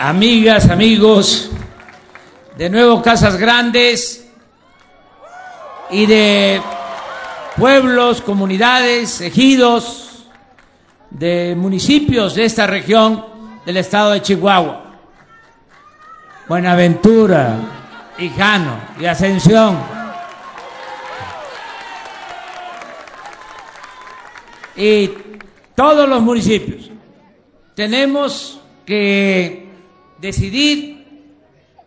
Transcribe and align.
amigas, 0.00 0.70
amigos, 0.70 1.50
de 2.56 2.70
nuevo 2.70 3.02
Casas 3.02 3.36
Grandes 3.36 4.26
y 5.90 6.06
de 6.06 6.62
pueblos, 7.58 8.22
comunidades, 8.22 9.20
ejidos, 9.20 10.24
de 11.10 11.54
municipios 11.54 12.34
de 12.34 12.46
esta 12.46 12.66
región 12.66 13.26
del 13.66 13.76
estado 13.76 14.12
de 14.12 14.22
Chihuahua. 14.22 14.84
Buenaventura, 16.48 17.56
Hijano 18.18 18.80
y 18.98 19.04
Ascensión. 19.04 19.78
Y 24.76 25.10
todos 25.74 26.08
los 26.08 26.22
municipios 26.22 26.90
tenemos 27.74 28.62
que 28.86 29.69
decidir, 30.20 31.06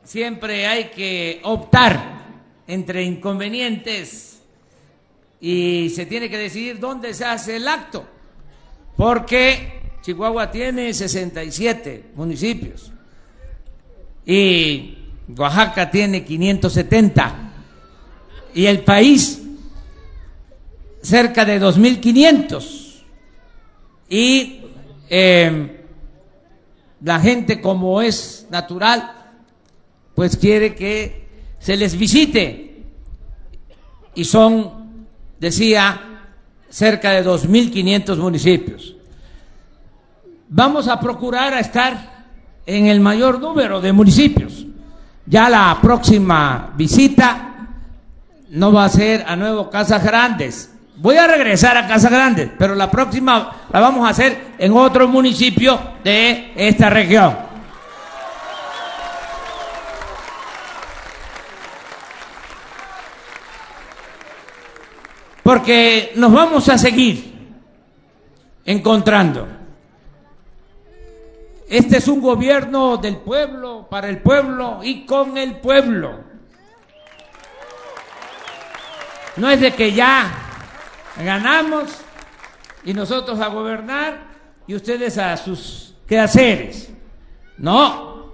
siempre 0.04 0.66
hay 0.68 0.86
que 0.86 1.40
optar 1.44 2.24
entre 2.68 3.04
inconvenientes 3.04 4.42
y 5.40 5.92
se 5.94 6.06
tiene 6.06 6.30
que 6.30 6.38
decidir 6.38 6.80
dónde 6.80 7.14
se 7.14 7.26
hace 7.26 7.58
el 7.58 7.68
acto, 7.68 8.06
porque 8.96 9.82
Chihuahua 10.02 10.52
tiene 10.52 10.94
67 10.94 12.12
municipios 12.16 12.92
y 14.26 14.98
Oaxaca 15.38 15.90
tiene 15.90 16.24
570 16.24 17.54
y 18.54 18.66
el 18.66 18.84
país 18.84 19.42
cerca 21.02 21.44
de 21.46 21.62
2.500 21.62 23.02
y 24.10 24.62
eh, 25.10 25.83
la 27.04 27.20
gente 27.20 27.62
como 27.62 28.02
es 28.02 28.48
natural, 28.50 29.12
pues 30.16 30.38
quiere 30.38 30.74
que 30.74 31.28
se 31.60 31.76
les 31.76 31.98
visite. 31.98 32.84
Y 34.16 34.24
son, 34.24 35.06
decía, 35.40 36.00
cerca 36.70 37.12
de 37.12 37.26
2.500 37.26 38.18
municipios. 38.18 38.96
Vamos 40.50 40.88
a 40.88 41.00
procurar 41.00 41.54
estar 41.58 42.26
en 42.66 42.88
el 42.88 43.00
mayor 43.00 43.40
número 43.40 43.82
de 43.82 43.92
municipios. 43.92 44.66
Ya 45.26 45.50
la 45.50 45.78
próxima 45.82 46.74
visita 46.78 47.70
no 48.50 48.72
va 48.72 48.86
a 48.86 48.90
ser 48.90 49.26
a 49.28 49.36
Nuevo 49.36 49.70
Casas 49.70 50.04
Grandes, 50.04 50.73
Voy 51.04 51.18
a 51.18 51.28
regresar 51.28 51.76
a 51.76 51.86
Casa 51.86 52.10
Grande, 52.10 52.50
pero 52.58 52.76
la 52.76 52.90
próxima 52.90 53.66
la 53.74 53.82
vamos 53.82 54.08
a 54.08 54.12
hacer 54.12 54.54
en 54.58 54.72
otro 54.72 55.06
municipio 55.10 55.78
de 56.02 56.54
esta 56.56 56.90
región. 56.90 57.36
Porque 65.44 66.14
nos 66.16 66.32
vamos 66.32 66.70
a 66.70 66.78
seguir 66.78 67.34
encontrando. 68.64 69.46
Este 71.68 71.98
es 71.98 72.08
un 72.08 72.22
gobierno 72.22 72.96
del 72.96 73.18
pueblo, 73.18 73.88
para 73.90 74.08
el 74.08 74.20
pueblo 74.20 74.80
y 74.82 75.06
con 75.06 75.38
el 75.38 75.58
pueblo. 75.58 76.22
No 79.36 79.50
es 79.50 79.60
de 79.60 79.74
que 79.74 79.92
ya 79.92 80.40
ganamos 81.18 81.90
y 82.84 82.94
nosotros 82.94 83.40
a 83.40 83.48
gobernar 83.48 84.34
y 84.68 84.76
ustedes 84.76 85.18
a 85.18 85.36
sus 85.38 85.96
quehaceres. 86.08 86.92
No, 87.58 88.34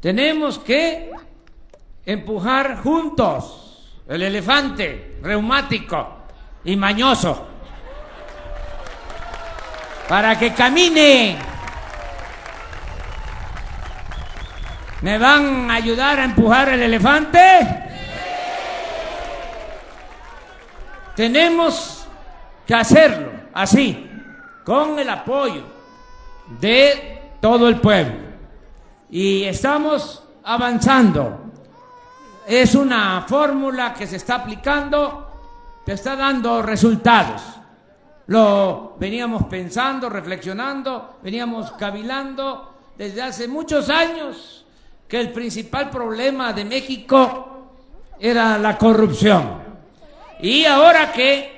tenemos 0.00 0.58
que 0.58 1.10
empujar 2.04 2.82
juntos 2.82 3.98
el 4.08 4.22
elefante 4.22 5.18
reumático 5.22 6.16
y 6.64 6.76
mañoso 6.76 7.46
para 10.08 10.38
que 10.38 10.52
camine. 10.54 11.38
¿Me 15.02 15.16
van 15.18 15.70
a 15.70 15.74
ayudar 15.74 16.18
a 16.18 16.24
empujar 16.24 16.70
el 16.70 16.82
elefante? 16.82 17.84
Tenemos 21.14 21.97
que 22.68 22.74
hacerlo 22.74 23.30
así, 23.54 24.06
con 24.62 24.98
el 24.98 25.08
apoyo 25.08 25.62
de 26.60 27.32
todo 27.40 27.66
el 27.66 27.80
pueblo. 27.80 28.28
Y 29.08 29.44
estamos 29.44 30.22
avanzando. 30.44 31.46
Es 32.46 32.74
una 32.74 33.24
fórmula 33.26 33.94
que 33.94 34.06
se 34.06 34.16
está 34.16 34.34
aplicando, 34.34 35.80
que 35.86 35.92
está 35.92 36.14
dando 36.14 36.60
resultados. 36.60 37.40
Lo 38.26 38.96
veníamos 39.00 39.44
pensando, 39.44 40.10
reflexionando, 40.10 41.20
veníamos 41.22 41.72
cavilando 41.72 42.74
desde 42.98 43.22
hace 43.22 43.48
muchos 43.48 43.88
años 43.88 44.66
que 45.08 45.18
el 45.18 45.32
principal 45.32 45.88
problema 45.88 46.52
de 46.52 46.66
México 46.66 47.72
era 48.20 48.58
la 48.58 48.76
corrupción. 48.76 49.62
Y 50.42 50.66
ahora 50.66 51.10
que 51.10 51.57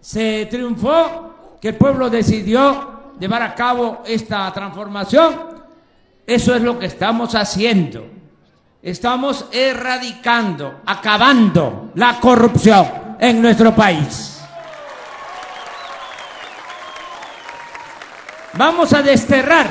se 0.00 0.46
triunfó, 0.46 1.58
que 1.60 1.68
el 1.68 1.76
pueblo 1.76 2.08
decidió 2.08 3.14
llevar 3.18 3.42
a 3.42 3.54
cabo 3.54 4.02
esta 4.06 4.50
transformación. 4.52 5.60
Eso 6.26 6.54
es 6.54 6.62
lo 6.62 6.78
que 6.78 6.86
estamos 6.86 7.34
haciendo. 7.34 8.06
Estamos 8.82 9.46
erradicando, 9.52 10.80
acabando 10.86 11.90
la 11.94 12.18
corrupción 12.18 13.16
en 13.18 13.42
nuestro 13.42 13.74
país. 13.74 14.42
Vamos 18.54 18.92
a 18.92 19.02
desterrar 19.02 19.68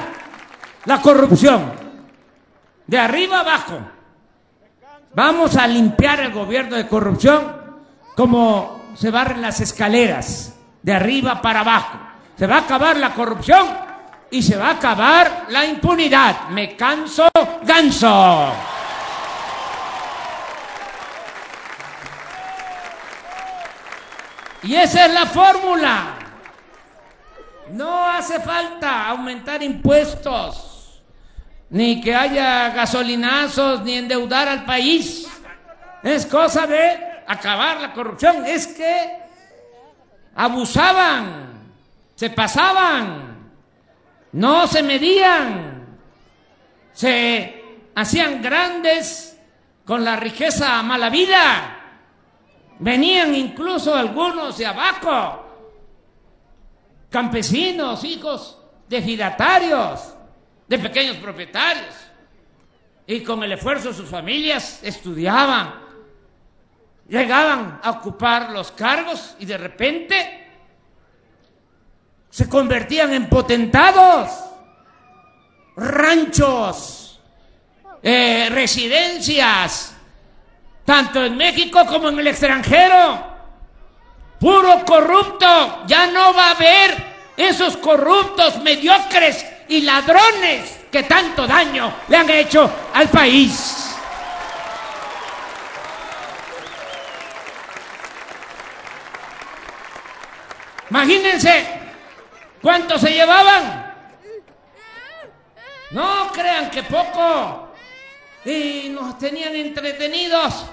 la 0.86 1.02
corrupción 1.02 1.74
de 2.86 3.00
arriba 3.00 3.42
abajo. 3.42 3.80
Vamos 5.14 5.56
a 5.58 5.68
limpiar 5.68 6.20
el 6.22 6.32
gobierno 6.32 6.76
de 6.76 6.88
corrupción 6.88 7.52
como 8.16 8.79
se 8.96 9.12
barren 9.12 9.42
las 9.42 9.60
escaleras 9.60 10.56
de 10.82 10.94
arriba 10.94 11.42
para 11.42 11.62
abajo. 11.62 12.00
Se 12.38 12.48
va 12.48 12.58
a 12.58 12.60
acabar 12.62 12.98
la 12.98 13.14
corrupción 13.14 13.68
y 14.32 14.42
se 14.42 14.56
va 14.56 14.68
a 14.68 14.72
acabar 14.72 15.46
la 15.50 15.66
impunidad. 15.66 16.50
Me 16.50 16.76
canso, 16.76 17.30
ganso. 17.64 18.54
Y 24.64 24.76
esa 24.76 25.06
es 25.06 25.14
la 25.14 25.26
fórmula. 25.26 26.16
No 27.72 28.08
hace 28.08 28.40
falta 28.40 29.08
aumentar 29.08 29.62
impuestos, 29.62 31.02
ni 31.70 32.02
que 32.02 32.16
haya 32.16 32.70
gasolinazos, 32.70 33.84
ni 33.84 33.94
endeudar 33.94 34.48
al 34.48 34.66
país. 34.66 35.28
Es 36.02 36.26
cosa 36.26 36.66
de 36.66 37.09
acabar 37.30 37.80
la 37.80 37.94
corrupción, 37.94 38.44
es 38.44 38.66
que 38.66 39.20
abusaban, 40.34 41.74
se 42.16 42.32
pasaban, 42.32 43.52
no 44.32 44.66
se 44.66 44.82
medían, 44.82 46.00
se 46.92 47.64
hacían 47.94 48.42
grandes 48.42 49.40
con 49.86 50.04
la 50.04 50.16
riqueza 50.16 50.82
mala 50.82 51.12
vida, 51.12 51.78
venían 52.80 53.36
incluso 53.36 53.96
algunos 53.96 54.58
de 54.58 54.66
abajo, 54.66 55.46
campesinos, 57.12 58.04
hijos 58.06 58.58
de 58.88 59.04
giratarios, 59.04 60.16
de 60.68 60.80
pequeños 60.80 61.18
propietarios, 61.18 61.94
y 63.06 63.22
con 63.22 63.44
el 63.44 63.52
esfuerzo 63.52 63.90
de 63.90 63.94
sus 63.94 64.10
familias 64.10 64.82
estudiaban, 64.82 65.89
llegaban 67.10 67.80
a 67.84 67.90
ocupar 67.90 68.52
los 68.52 68.72
cargos 68.72 69.36
y 69.40 69.46
de 69.46 69.58
repente 69.58 70.48
se 72.30 72.48
convertían 72.48 73.12
en 73.14 73.28
potentados, 73.28 74.30
ranchos, 75.76 77.20
eh, 78.04 78.48
residencias, 78.52 79.94
tanto 80.86 81.26
en 81.26 81.36
México 81.36 81.86
como 81.88 82.10
en 82.10 82.20
el 82.20 82.28
extranjero. 82.28 83.28
Puro 84.40 84.86
corrupto, 84.86 85.86
ya 85.88 86.08
no 86.08 86.34
va 86.34 86.50
a 86.50 86.52
haber 86.52 87.10
esos 87.36 87.76
corruptos 87.78 88.62
mediocres 88.62 89.46
y 89.68 89.82
ladrones 89.82 90.80
que 90.92 91.04
tanto 91.04 91.46
daño 91.46 91.92
le 92.08 92.18
han 92.18 92.30
hecho 92.30 92.72
al 92.94 93.10
país. 93.10 93.89
Imagínense 100.90 101.66
cuánto 102.62 102.98
se 102.98 103.12
llevaban. 103.12 103.94
No 105.92 106.32
crean 106.32 106.70
que 106.70 106.84
poco. 106.84 107.74
Y 108.46 108.90
nos 108.90 109.18
tenían 109.20 109.54
entretenidos 109.56 110.66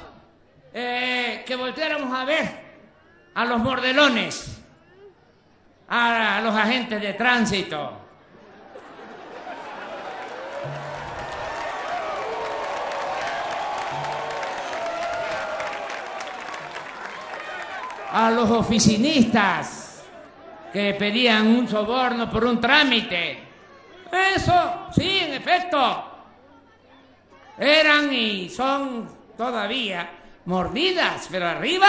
eh, 0.73 1.43
que 1.47 1.57
volviéramos 1.57 2.17
a 2.17 2.25
ver 2.25 2.67
a 3.35 3.45
los 3.45 3.59
mordelones, 3.59 4.59
a 5.89 6.41
los 6.43 6.55
agentes 6.55 7.01
de 7.01 7.15
tránsito. 7.15 8.03
a 18.13 18.31
los 18.31 18.51
oficinistas 18.51 19.86
que 20.77 20.93
pedían 20.93 21.47
un 21.47 21.67
soborno 21.67 22.31
por 22.31 22.45
un 22.45 22.61
trámite. 22.61 23.39
Eso, 24.35 24.89
sí, 24.95 25.21
en 25.23 25.33
efecto, 25.33 26.05
eran 27.57 28.13
y 28.13 28.51
son 28.51 29.09
todavía 29.39 30.07
mordidas, 30.45 31.29
pero 31.31 31.49
arriba 31.49 31.89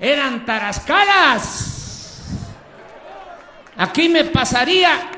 eran 0.00 0.46
tarascadas. 0.46 2.30
Aquí 3.76 4.08
me 4.08 4.24
pasaría 4.24 5.10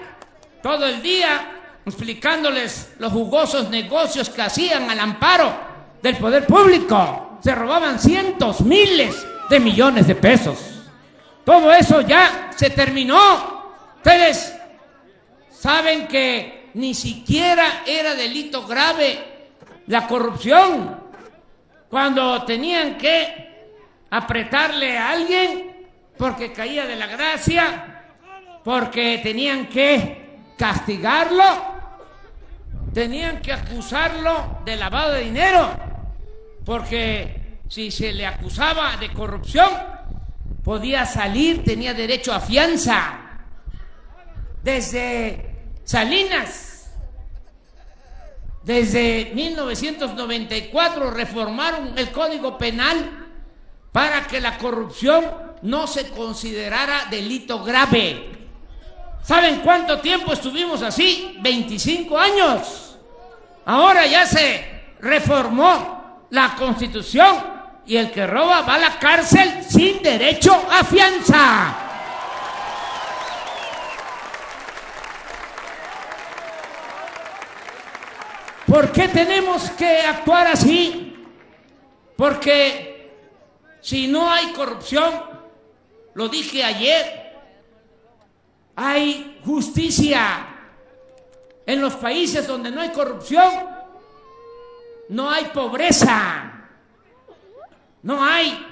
todo 0.61 0.85
el 0.89 1.01
día 1.01 1.53
explicándoles 1.87 2.95
los 2.99 3.13
jugosos 3.13 3.71
negocios 3.71 4.29
que 4.31 4.43
hacían 4.43 4.91
al 4.91 4.99
amparo 4.99 5.55
del 6.03 6.17
poder 6.17 6.45
público. 6.45 7.39
Se 7.41 7.55
robaban 7.55 8.01
cientos, 8.01 8.63
miles 8.63 9.25
de 9.49 9.61
millones 9.61 10.09
de 10.09 10.17
pesos. 10.17 10.75
Todo 11.45 11.71
eso 11.73 12.01
ya 12.01 12.51
se 12.65 12.71
terminó. 12.71 13.75
Ustedes 13.97 14.57
saben 15.51 16.09
que 16.09 16.71
ni 16.73 16.95
siquiera 16.95 17.83
era 17.87 18.15
delito 18.15 18.67
grave 18.67 19.19
la 19.89 20.07
corrupción. 20.07 20.99
Cuando 21.91 22.43
tenían 22.45 22.97
que 22.97 23.69
apretarle 24.09 24.97
a 24.97 25.11
alguien 25.11 25.89
porque 26.17 26.53
caía 26.53 26.87
de 26.87 26.97
la 26.97 27.07
gracia, 27.07 28.03
porque 28.65 29.21
tenían 29.23 29.67
que 29.67 30.39
castigarlo, 30.57 31.45
tenían 32.95 33.43
que 33.43 33.53
acusarlo 33.53 34.61
de 34.65 34.77
lavado 34.77 35.13
de 35.13 35.25
dinero, 35.25 35.71
porque 36.65 37.59
si 37.69 37.91
se 37.91 38.11
le 38.15 38.27
acusaba 38.27 38.97
de 38.97 39.13
corrupción, 39.13 39.94
podía 40.65 41.05
salir, 41.05 41.63
tenía 41.63 41.95
derecho 41.95 42.33
a 42.33 42.41
fianza. 42.41 43.21
Desde 44.63 45.55
Salinas, 45.85 46.91
desde 48.65 49.31
1994 49.35 51.11
reformaron 51.11 51.97
el 51.99 52.11
Código 52.11 52.57
Penal 52.57 53.29
para 53.93 54.27
que 54.27 54.41
la 54.41 54.57
corrupción 54.57 55.25
no 55.63 55.87
se 55.87 56.09
considerara 56.09 57.07
delito 57.11 57.63
grave. 57.63 58.31
¿Saben 59.23 59.61
cuánto 59.61 60.01
tiempo 60.01 60.33
estuvimos 60.33 60.83
así? 60.83 61.37
25 61.41 62.19
años. 62.19 62.97
Ahora 63.67 64.07
ya 64.07 64.27
se 64.27 64.95
reformó 65.01 66.27
la 66.31 66.55
constitución 66.57 67.54
y 67.87 67.97
el 67.97 68.11
que 68.11 68.27
roba 68.27 68.63
va 68.63 68.75
a 68.75 68.79
la 68.79 68.99
cárcel 68.99 69.63
sin 69.69 70.03
derecho 70.03 70.55
a 70.71 70.85
fianza. 70.85 71.85
¿Por 78.67 78.91
qué 78.91 79.09
tenemos 79.09 79.71
que 79.73 80.01
actuar 80.01 80.47
así? 80.47 81.15
Porque 82.17 82.95
si 83.81 84.07
no 84.09 84.31
hay 84.31 84.53
corrupción, 84.53 85.13
lo 86.15 86.29
dije 86.29 86.65
ayer, 86.65 87.35
hay 88.77 89.41
justicia. 89.45 90.49
En 91.67 91.81
los 91.81 91.95
países 91.95 92.47
donde 92.47 92.71
no 92.71 92.81
hay 92.81 92.91
corrupción, 92.91 93.51
no 95.09 95.31
hay 95.31 95.45
pobreza. 95.47 96.54
No 98.05 98.23
hay 98.23 98.65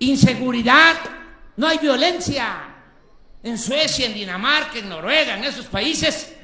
inseguridad, 0.00 0.96
no 1.56 1.68
hay 1.68 1.78
violencia. 1.78 2.68
En 3.44 3.56
Suecia, 3.56 4.06
en 4.06 4.14
Dinamarca, 4.14 4.78
en 4.78 4.88
Noruega, 4.88 5.36
en 5.36 5.44
esos 5.44 5.66
países, 5.66 6.34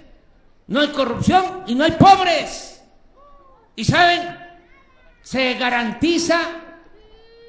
no 0.68 0.80
hay 0.80 0.88
corrupción 0.88 1.64
y 1.66 1.74
no 1.74 1.84
hay 1.84 1.92
pobres. 1.92 2.80
Y 3.74 3.84
saben, 3.84 4.36
se 5.22 5.54
garantiza 5.54 6.40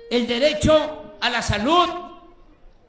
el 0.10 0.28
derecho 0.28 1.16
a 1.22 1.30
la 1.30 1.42
salud, 1.42 1.90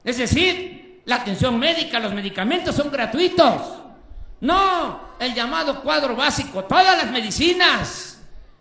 es 0.03 0.17
decir, 0.17 1.03
la 1.05 1.17
atención 1.17 1.59
médica, 1.59 1.99
los 1.99 2.13
medicamentos 2.15 2.75
son 2.75 2.91
gratuitos. 2.91 3.61
No, 4.41 5.15
el 5.19 5.35
llamado 5.35 5.83
cuadro 5.83 6.17
básico, 6.17 6.65
todas 6.65 6.97
las 6.97 7.11
medicinas 7.11 8.19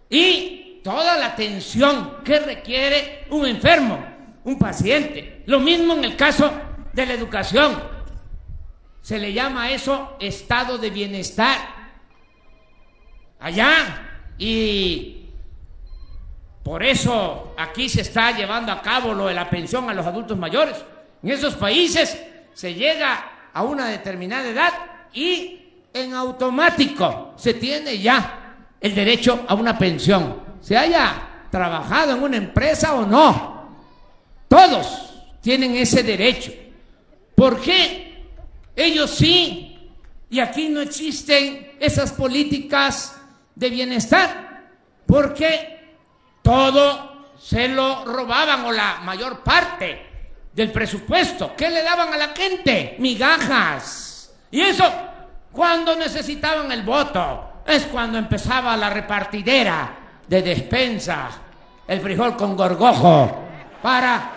y 0.09 0.58
toda 0.83 1.17
la 1.17 1.27
atención 1.27 2.23
que 2.23 2.39
requiere 2.39 3.25
un 3.29 3.45
enfermo, 3.45 4.03
un 4.43 4.57
paciente. 4.57 5.43
Lo 5.45 5.59
mismo 5.59 5.93
en 5.93 6.03
el 6.03 6.15
caso 6.15 6.51
de 6.93 7.05
la 7.05 7.13
educación. 7.13 7.81
Se 9.01 9.17
le 9.19 9.33
llama 9.33 9.71
eso 9.71 10.17
estado 10.19 10.77
de 10.77 10.89
bienestar. 10.89 11.57
Allá. 13.39 14.05
Y 14.37 15.29
por 16.63 16.83
eso 16.83 17.53
aquí 17.57 17.89
se 17.89 18.01
está 18.01 18.31
llevando 18.31 18.71
a 18.71 18.81
cabo 18.81 19.13
lo 19.13 19.27
de 19.27 19.33
la 19.33 19.49
pensión 19.49 19.89
a 19.89 19.93
los 19.93 20.05
adultos 20.05 20.37
mayores. 20.37 20.77
En 21.23 21.31
esos 21.31 21.55
países 21.55 22.21
se 22.53 22.73
llega 22.73 23.49
a 23.53 23.63
una 23.63 23.87
determinada 23.87 24.47
edad 24.47 24.73
y 25.13 25.59
en 25.93 26.13
automático 26.13 27.33
se 27.35 27.55
tiene 27.55 27.97
ya 27.97 28.55
el 28.79 28.93
derecho 28.93 29.45
a 29.47 29.55
una 29.55 29.77
pensión 29.77 30.48
se 30.61 30.77
haya 30.77 31.29
trabajado 31.49 32.13
en 32.13 32.23
una 32.23 32.37
empresa 32.37 32.93
o 32.95 33.05
no. 33.05 33.69
Todos 34.47 35.13
tienen 35.41 35.75
ese 35.75 36.03
derecho. 36.03 36.51
¿Por 37.35 37.61
qué? 37.61 38.25
Ellos 38.75 39.11
sí. 39.11 39.77
Y 40.29 40.39
aquí 40.39 40.69
no 40.69 40.81
existen 40.81 41.73
esas 41.79 42.11
políticas 42.11 43.19
de 43.55 43.69
bienestar. 43.69 44.67
Porque 45.05 45.95
todo 46.41 47.33
se 47.39 47.67
lo 47.67 48.05
robaban 48.05 48.65
o 48.65 48.71
la 48.71 48.99
mayor 49.03 49.43
parte 49.43 50.05
del 50.53 50.71
presupuesto. 50.71 51.55
¿Qué 51.55 51.69
le 51.69 51.83
daban 51.83 52.13
a 52.13 52.17
la 52.17 52.29
gente? 52.29 52.95
Migajas. 52.99 54.33
Y 54.51 54.61
eso 54.61 54.83
cuando 55.51 55.95
necesitaban 55.95 56.71
el 56.71 56.83
voto. 56.83 57.45
Es 57.65 57.85
cuando 57.85 58.17
empezaba 58.17 58.75
la 58.75 58.89
repartidera 58.89 59.98
de 60.29 60.43
despensa 60.43 61.31
el 61.87 61.99
frijol 62.01 62.37
con 62.37 62.55
gorgojo 62.55 63.45
para 63.81 64.31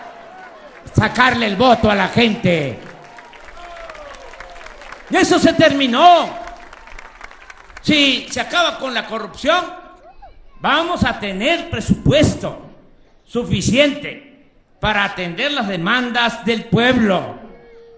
sacarle 0.91 1.45
el 1.45 1.55
voto 1.55 1.89
a 1.89 1.95
la 1.95 2.07
gente. 2.07 2.79
Y 5.11 5.15
eso 5.15 5.37
se 5.37 5.53
terminó. 5.53 6.41
Si 7.83 8.27
se 8.31 8.41
acaba 8.41 8.79
con 8.79 8.93
la 8.93 9.05
corrupción, 9.05 9.63
vamos 10.59 11.03
a 11.03 11.19
tener 11.19 11.69
presupuesto 11.69 12.69
suficiente 13.23 14.49
para 14.79 15.03
atender 15.03 15.51
las 15.51 15.67
demandas 15.67 16.43
del 16.43 16.65
pueblo. 16.65 17.35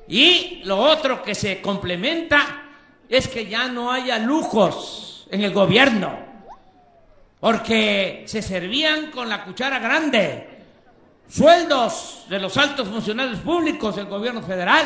Y 0.10 0.62
lo 0.66 0.78
otro 0.80 1.24
que 1.24 1.34
se 1.34 1.62
complementa 1.62 2.64
es 3.08 3.30
que 3.30 3.48
ya 3.48 3.70
no 3.70 3.90
haya 3.90 4.20
lujos 4.20 5.28
en 5.32 5.44
el 5.44 5.54
gobierno 5.54 6.25
porque 7.46 8.24
se 8.26 8.42
servían 8.42 9.12
con 9.12 9.30
la 9.30 9.44
cuchara 9.44 9.78
grande. 9.78 10.64
Sueldos 11.30 12.26
de 12.28 12.40
los 12.40 12.58
altos 12.58 12.88
funcionarios 12.88 13.38
públicos 13.42 13.96
del 13.96 14.08
gobierno 14.08 14.42
federal 14.42 14.84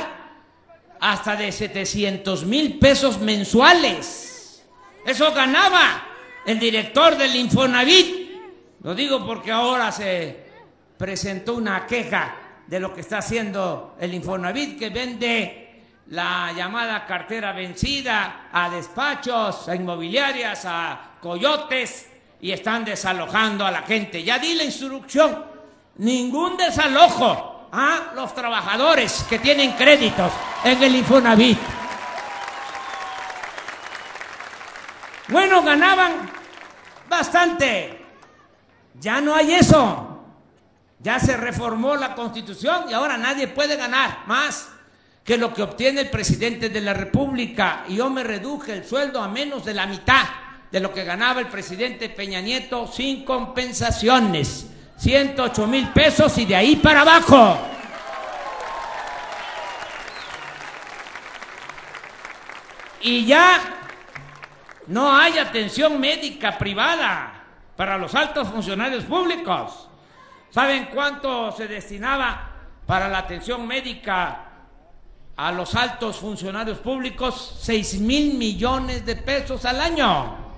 hasta 0.99 1.37
de 1.37 1.53
700 1.53 2.43
mil 2.43 2.77
pesos 2.77 3.17
mensuales. 3.21 4.61
Eso 5.05 5.33
ganaba 5.33 6.03
el 6.45 6.59
director 6.59 7.15
del 7.15 7.33
Infonavit. 7.37 8.29
Lo 8.83 8.93
digo 8.93 9.25
porque 9.25 9.53
ahora 9.53 9.89
se 9.93 10.43
presentó 10.97 11.53
una 11.53 11.87
queja 11.87 12.35
de 12.67 12.77
lo 12.81 12.93
que 12.93 12.99
está 12.99 13.19
haciendo 13.19 13.95
el 14.01 14.13
Infonavit, 14.13 14.77
que 14.77 14.89
vende 14.89 15.83
la 16.07 16.51
llamada 16.51 17.05
cartera 17.05 17.53
vencida 17.53 18.49
a 18.51 18.69
despachos, 18.69 19.69
a 19.69 19.75
inmobiliarias, 19.75 20.65
a 20.65 21.11
coyotes 21.21 22.18
y 22.41 22.51
están 22.51 22.85
desalojando 22.85 23.65
a 23.65 23.71
la 23.71 23.81
gente. 23.83 24.23
Ya 24.23 24.39
di 24.39 24.53
la 24.53 24.63
instrucción, 24.63 25.45
ningún 25.97 26.57
desalojo 26.57 27.69
a 27.71 28.11
los 28.15 28.33
trabajadores 28.33 29.25
que 29.29 29.39
tienen 29.39 29.73
créditos 29.73 30.31
en 30.63 30.81
el 30.81 30.95
Infonavit. 30.95 31.59
Bueno, 35.27 35.61
ganaban 35.61 36.29
bastante. 37.07 38.05
Ya 38.99 39.21
no 39.21 39.35
hay 39.35 39.53
eso. 39.53 40.05
Ya 41.01 41.19
se 41.19 41.37
reformó 41.37 41.95
la 41.95 42.15
constitución 42.15 42.85
y 42.89 42.93
ahora 42.93 43.17
nadie 43.17 43.47
puede 43.47 43.75
ganar 43.75 44.23
más 44.25 44.69
que 45.23 45.37
lo 45.37 45.53
que 45.53 45.61
obtiene 45.61 46.01
el 46.01 46.09
presidente 46.09 46.69
de 46.69 46.81
la 46.81 46.93
República. 46.93 47.85
Y 47.87 47.97
yo 47.97 48.09
me 48.09 48.23
reduje 48.23 48.73
el 48.73 48.85
sueldo 48.85 49.21
a 49.21 49.27
menos 49.27 49.63
de 49.63 49.75
la 49.75 49.85
mitad 49.85 50.25
de 50.71 50.79
lo 50.79 50.93
que 50.93 51.03
ganaba 51.03 51.39
el 51.39 51.47
presidente 51.47 52.09
Peña 52.09 52.41
Nieto 52.41 52.87
sin 52.87 53.25
compensaciones. 53.25 54.67
108 54.97 55.67
mil 55.67 55.89
pesos 55.89 56.37
y 56.37 56.45
de 56.45 56.55
ahí 56.55 56.75
para 56.75 57.01
abajo. 57.01 57.57
Y 63.01 63.25
ya 63.25 63.59
no 64.87 65.15
hay 65.15 65.37
atención 65.37 65.99
médica 65.99 66.57
privada 66.57 67.43
para 67.77 67.97
los 67.97 68.13
altos 68.13 68.49
funcionarios 68.49 69.05
públicos. 69.05 69.87
¿Saben 70.49 70.89
cuánto 70.93 71.51
se 71.53 71.67
destinaba 71.67 72.51
para 72.85 73.07
la 73.07 73.19
atención 73.19 73.65
médica 73.65 74.47
a 75.37 75.51
los 75.53 75.75
altos 75.75 76.17
funcionarios 76.17 76.79
públicos? 76.79 77.57
Seis 77.61 77.99
mil 77.99 78.33
millones 78.33 79.05
de 79.05 79.15
pesos 79.15 79.63
al 79.63 79.79
año. 79.79 80.48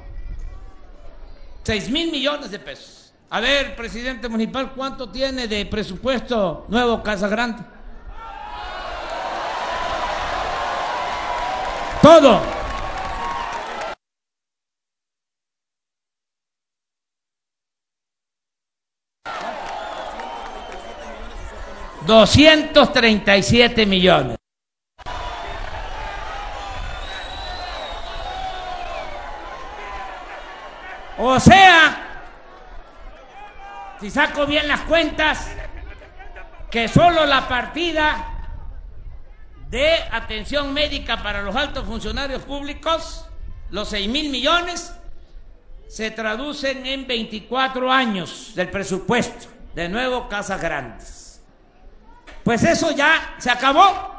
Seis 1.64 1.90
mil 1.90 2.12
millones 2.12 2.52
de 2.52 2.60
pesos. 2.60 3.14
A 3.30 3.40
ver, 3.40 3.76
presidente 3.76 4.28
municipal, 4.28 4.74
¿cuánto 4.74 5.10
tiene 5.10 5.48
de 5.48 5.66
presupuesto 5.66 6.66
nuevo 6.68 7.02
Casa 7.02 7.28
Grande? 7.28 7.64
Todo. 12.02 12.42
237 22.06 23.86
millones. 23.86 24.38
O 31.24 31.40
sea, 31.40 32.24
si 34.00 34.10
saco 34.10 34.48
bien 34.48 34.68
las 34.68 34.82
cuentas, 34.82 35.52
que 36.72 36.88
solo 36.88 37.28
la 37.28 37.48
partida 37.48 38.50
de 39.70 39.98
atención 40.12 40.74
médica 40.74 41.22
para 41.22 41.44
los 41.44 41.56
altos 41.56 41.86
funcionarios 41.86 42.42
públicos, 42.42 43.28
los 43.70 43.90
6 43.90 44.10
mil 44.10 44.32
millones, 44.32 44.96
se 45.88 46.10
traducen 46.10 46.88
en 46.88 47.06
24 47.06 47.92
años 47.92 48.54
del 48.56 48.72
presupuesto. 48.72 49.46
De 49.76 49.88
nuevo, 49.90 50.28
casas 50.28 50.60
grandes. 50.60 51.44
Pues 52.44 52.64
eso 52.64 52.96
ya 52.96 53.36
se 53.38 53.52
acabó. 53.52 54.16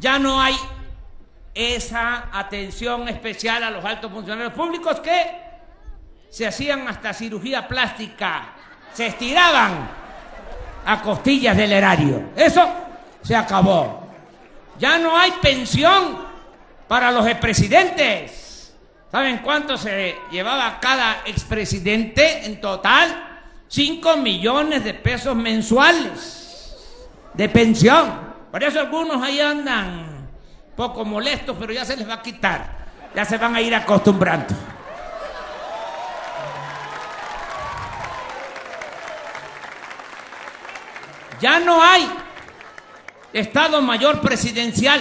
Ya 0.00 0.18
no 0.18 0.40
hay 0.40 0.56
esa 1.54 2.28
atención 2.32 3.08
especial 3.08 3.62
a 3.62 3.70
los 3.70 3.84
altos 3.84 4.10
funcionarios 4.10 4.52
públicos 4.52 4.98
que 4.98 5.51
se 6.32 6.46
hacían 6.46 6.88
hasta 6.88 7.12
cirugía 7.12 7.68
plástica, 7.68 8.54
se 8.94 9.08
estiraban 9.08 9.86
a 10.86 11.02
costillas 11.02 11.54
del 11.54 11.74
erario. 11.74 12.30
Eso 12.34 12.66
se 13.22 13.36
acabó. 13.36 14.08
Ya 14.78 14.96
no 14.96 15.14
hay 15.14 15.30
pensión 15.42 16.24
para 16.88 17.10
los 17.10 17.26
expresidentes. 17.26 18.74
¿Saben 19.10 19.40
cuánto 19.44 19.76
se 19.76 20.16
llevaba 20.30 20.80
cada 20.80 21.20
expresidente 21.26 22.46
en 22.46 22.62
total? 22.62 23.42
Cinco 23.68 24.16
millones 24.16 24.84
de 24.84 24.94
pesos 24.94 25.36
mensuales 25.36 26.74
de 27.34 27.46
pensión. 27.50 28.32
Por 28.50 28.64
eso 28.64 28.80
algunos 28.80 29.22
ahí 29.22 29.38
andan 29.38 30.28
poco 30.74 31.04
molestos, 31.04 31.54
pero 31.60 31.74
ya 31.74 31.84
se 31.84 31.94
les 31.94 32.08
va 32.08 32.14
a 32.14 32.22
quitar. 32.22 32.86
Ya 33.14 33.26
se 33.26 33.36
van 33.36 33.54
a 33.54 33.60
ir 33.60 33.74
acostumbrando. 33.74 34.71
Ya 41.42 41.58
no 41.58 41.82
hay 41.82 42.08
Estado 43.32 43.82
Mayor 43.82 44.20
Presidencial. 44.20 45.00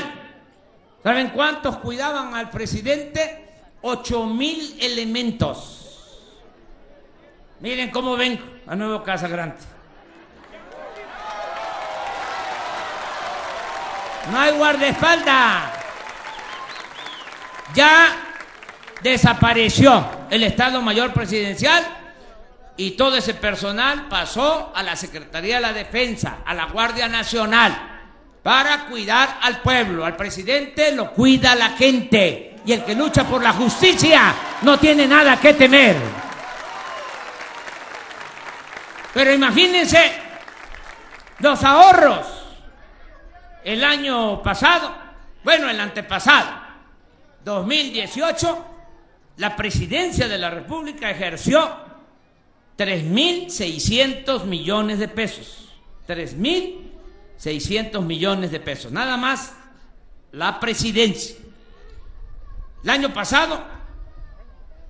¿Saben 1.03 1.29
cuántos 1.29 1.77
cuidaban 1.77 2.33
al 2.33 2.49
presidente? 2.49 3.47
Ocho 3.81 4.25
mil 4.25 4.75
elementos. 4.81 6.17
Miren 7.59 7.91
cómo 7.91 8.17
ven 8.17 8.43
a 8.65 8.75
Nuevo 8.75 9.03
Casa 9.03 9.27
Grande. 9.27 9.57
No 14.31 14.39
hay 14.39 14.57
guardaespaldas. 14.57 15.73
Ya 17.75 18.17
desapareció 19.03 20.03
el 20.31 20.41
Estado 20.41 20.81
Mayor 20.81 21.13
Presidencial 21.13 22.00
y 22.77 22.91
todo 22.91 23.17
ese 23.17 23.33
personal 23.33 24.07
pasó 24.07 24.71
a 24.75 24.81
la 24.81 24.95
Secretaría 24.95 25.55
de 25.55 25.61
la 25.61 25.73
Defensa, 25.73 26.39
a 26.45 26.53
la 26.53 26.65
Guardia 26.65 27.07
Nacional, 27.07 27.89
para 28.41 28.85
cuidar 28.85 29.39
al 29.41 29.61
pueblo. 29.61 30.05
Al 30.05 30.15
presidente 30.15 30.91
lo 30.93 31.11
cuida 31.11 31.53
la 31.55 31.69
gente 31.69 32.55
y 32.65 32.73
el 32.73 32.83
que 32.83 32.95
lucha 32.95 33.25
por 33.25 33.43
la 33.43 33.53
justicia 33.53 34.33
no 34.61 34.79
tiene 34.79 35.07
nada 35.07 35.39
que 35.39 35.53
temer. 35.53 35.95
Pero 39.13 39.33
imagínense 39.33 40.13
los 41.39 41.63
ahorros 41.63 42.27
el 43.63 43.83
año 43.83 44.41
pasado, 44.41 44.95
bueno, 45.43 45.69
el 45.69 45.79
antepasado, 45.79 46.49
2018, 47.43 48.65
la 49.37 49.55
presidencia 49.55 50.27
de 50.27 50.37
la 50.37 50.49
República 50.49 51.09
ejerció 51.09 51.90
3.600 52.77 54.45
millones 54.45 54.99
de 54.99 55.07
pesos. 55.07 55.69
3.600 56.07 58.01
millones 58.01 58.51
de 58.51 58.59
pesos. 58.59 58.91
Nada 58.91 59.17
más 59.17 59.53
la 60.31 60.59
presidencia. 60.59 61.35
El 62.83 62.89
año 62.89 63.13
pasado 63.13 63.63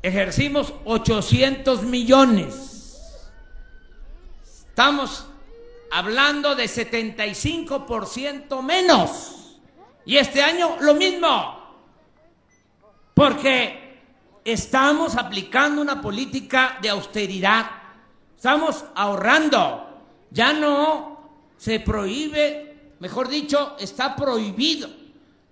ejercimos 0.01 0.73
800 0.85 1.83
millones. 1.83 2.71
Estamos 4.69 5.25
hablando 5.91 6.55
de 6.55 6.65
75% 6.65 8.61
menos. 8.63 9.59
Y 10.05 10.17
este 10.17 10.41
año 10.41 10.77
lo 10.79 10.95
mismo. 10.95 11.59
Porque 13.13 13.80
estamos 14.45 15.15
aplicando 15.15 15.81
una 15.81 16.01
política 16.01 16.77
de 16.81 16.89
austeridad. 16.89 17.65
Estamos 18.35 18.85
ahorrando. 18.95 19.87
Ya 20.31 20.53
no 20.53 21.29
se 21.57 21.79
prohíbe, 21.79 22.93
mejor 22.99 23.27
dicho, 23.27 23.75
está 23.79 24.15
prohibido 24.15 24.89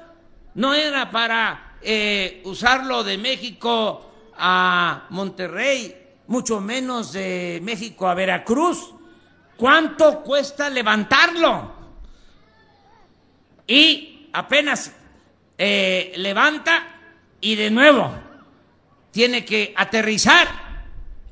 no 0.54 0.72
era 0.72 1.10
para 1.10 1.76
eh, 1.82 2.40
usarlo 2.46 3.04
de 3.04 3.18
México 3.18 4.10
a 4.34 5.08
Monterrey, 5.10 6.14
mucho 6.28 6.62
menos 6.62 7.12
de 7.12 7.60
México 7.62 8.08
a 8.08 8.14
Veracruz. 8.14 8.94
¿Cuánto 9.58 10.22
cuesta 10.22 10.70
levantarlo? 10.70 11.74
Y 13.66 14.30
apenas 14.32 14.92
eh, 15.64 16.14
levanta 16.16 16.88
y 17.40 17.54
de 17.54 17.71
nuevo 17.71 18.12
tiene 19.12 19.45
que 19.45 19.73
aterrizar. 19.76 20.49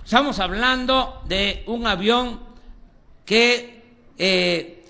Estamos 0.04 0.38
hablando 0.38 1.24
de 1.26 1.64
un 1.66 1.84
avión 1.84 2.40
que 3.24 3.82
eh, 4.16 4.84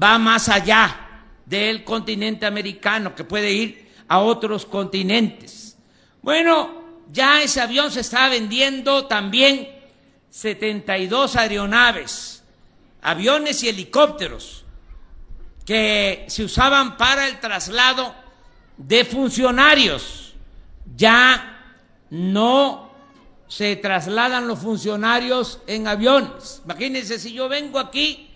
va 0.00 0.16
más 0.20 0.48
allá 0.48 1.24
del 1.44 1.82
continente 1.82 2.46
americano, 2.46 3.16
que 3.16 3.24
puede 3.24 3.50
ir 3.50 3.90
a 4.06 4.20
otros 4.20 4.64
continentes. 4.64 5.76
Bueno, 6.22 6.84
ya 7.10 7.42
ese 7.42 7.60
avión 7.60 7.90
se 7.90 7.98
está 7.98 8.28
vendiendo 8.28 9.06
también 9.06 9.70
72 10.30 11.34
aeronaves, 11.34 12.44
aviones 13.02 13.60
y 13.64 13.70
helicópteros 13.70 14.64
que 15.66 16.26
se 16.28 16.44
usaban 16.44 16.96
para 16.96 17.26
el 17.26 17.40
traslado 17.40 18.22
de 18.76 19.04
funcionarios. 19.04 20.34
Ya 20.96 21.74
no 22.10 22.90
se 23.48 23.76
trasladan 23.76 24.48
los 24.48 24.58
funcionarios 24.58 25.60
en 25.66 25.86
aviones. 25.86 26.62
Imagínense 26.64 27.18
si 27.18 27.32
yo 27.32 27.48
vengo 27.48 27.78
aquí 27.78 28.30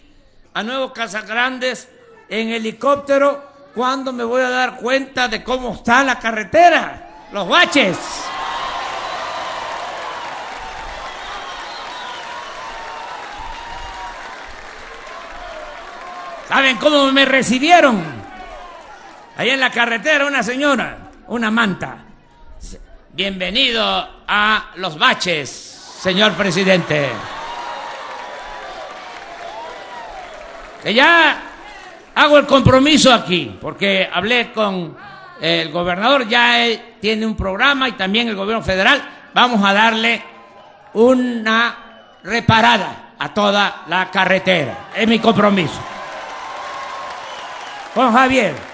a 0.54 0.62
Nuevo 0.62 0.92
Casagrandes 0.92 1.88
en 2.28 2.50
helicóptero, 2.50 3.44
¿cuándo 3.74 4.12
me 4.12 4.24
voy 4.24 4.42
a 4.42 4.50
dar 4.50 4.76
cuenta 4.76 5.28
de 5.28 5.42
cómo 5.42 5.74
está 5.74 6.04
la 6.04 6.18
carretera? 6.18 7.26
Los 7.32 7.48
baches. 7.48 7.96
¿Saben 16.48 16.76
cómo 16.78 17.12
me 17.12 17.24
recibieron? 17.24 18.27
Ahí 19.38 19.50
en 19.50 19.60
la 19.60 19.70
carretera 19.70 20.26
una 20.26 20.42
señora, 20.42 20.98
una 21.28 21.48
manta. 21.48 21.98
Bienvenido 23.12 23.84
a 24.26 24.70
los 24.74 24.98
baches, 24.98 25.48
señor 25.48 26.32
presidente. 26.32 27.08
Que 30.82 30.92
ya 30.92 31.40
hago 32.16 32.38
el 32.38 32.46
compromiso 32.46 33.14
aquí, 33.14 33.56
porque 33.60 34.10
hablé 34.12 34.52
con 34.52 34.96
el 35.40 35.70
gobernador, 35.70 36.26
ya 36.26 36.64
él 36.64 36.96
tiene 37.00 37.24
un 37.24 37.36
programa 37.36 37.88
y 37.88 37.92
también 37.92 38.26
el 38.26 38.34
gobierno 38.34 38.64
federal. 38.64 39.00
Vamos 39.32 39.64
a 39.64 39.72
darle 39.72 40.20
una 40.94 41.76
reparada 42.24 43.12
a 43.16 43.32
toda 43.32 43.84
la 43.86 44.10
carretera. 44.10 44.88
Es 44.96 45.06
mi 45.06 45.20
compromiso 45.20 45.80
con 47.94 48.12
Javier, 48.12 48.67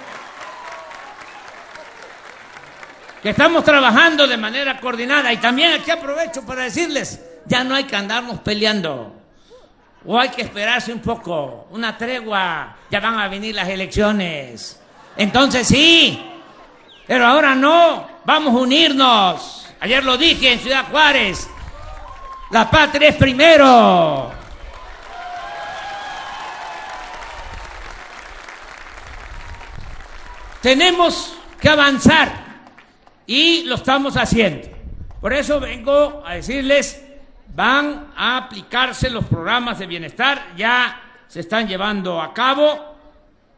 que 3.24 3.30
estamos 3.30 3.64
trabajando 3.64 4.26
de 4.26 4.36
manera 4.36 4.78
coordinada 4.78 5.32
y 5.32 5.38
también 5.38 5.72
aquí 5.72 5.90
aprovecho 5.90 6.44
para 6.44 6.64
decirles, 6.64 7.18
ya 7.46 7.64
no 7.64 7.74
hay 7.74 7.84
que 7.84 7.96
andarnos 7.96 8.40
peleando 8.40 9.14
o 10.04 10.20
hay 10.20 10.28
que 10.28 10.42
esperarse 10.42 10.92
un 10.92 10.98
poco, 10.98 11.66
una 11.70 11.96
tregua, 11.96 12.76
ya 12.90 13.00
van 13.00 13.18
a 13.18 13.26
venir 13.28 13.54
las 13.54 13.66
elecciones. 13.66 14.78
Entonces 15.16 15.66
sí, 15.66 16.22
pero 17.06 17.26
ahora 17.26 17.54
no, 17.54 18.06
vamos 18.26 18.54
a 18.54 18.58
unirnos. 18.58 19.68
Ayer 19.80 20.04
lo 20.04 20.18
dije 20.18 20.52
en 20.52 20.58
Ciudad 20.58 20.84
Juárez, 20.90 21.48
la 22.50 22.70
patria 22.70 23.08
es 23.08 23.16
primero. 23.16 24.30
Tenemos 30.60 31.38
que 31.58 31.70
avanzar 31.70 32.43
y 33.26 33.64
lo 33.64 33.76
estamos 33.76 34.16
haciendo. 34.16 34.68
Por 35.20 35.32
eso 35.32 35.58
vengo 35.58 36.22
a 36.24 36.34
decirles, 36.34 37.02
van 37.54 38.12
a 38.16 38.36
aplicarse 38.36 39.08
los 39.08 39.24
programas 39.24 39.78
de 39.78 39.86
bienestar, 39.86 40.52
ya 40.56 41.00
se 41.26 41.40
están 41.40 41.66
llevando 41.66 42.20
a 42.20 42.34
cabo. 42.34 42.94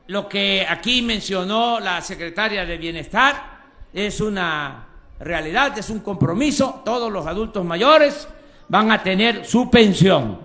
Lo 0.09 0.29
que 0.29 0.65
aquí 0.69 1.03
mencionó 1.03 1.81
la 1.81 2.01
secretaria 2.01 2.65
de 2.65 2.79
Bienestar 2.79 3.57
es 3.93 4.21
una 4.21 4.87
realidad, 5.19 5.77
es 5.77 5.91
un 5.91 6.01
compromiso. 6.01 6.83
Todos 6.85 7.11
los 7.11 7.27
adultos 7.27 7.65
mayores 7.65 8.29
van 8.69 8.93
a 8.93 9.03
tener 9.03 9.45
su 9.45 9.69
pensión 9.69 10.39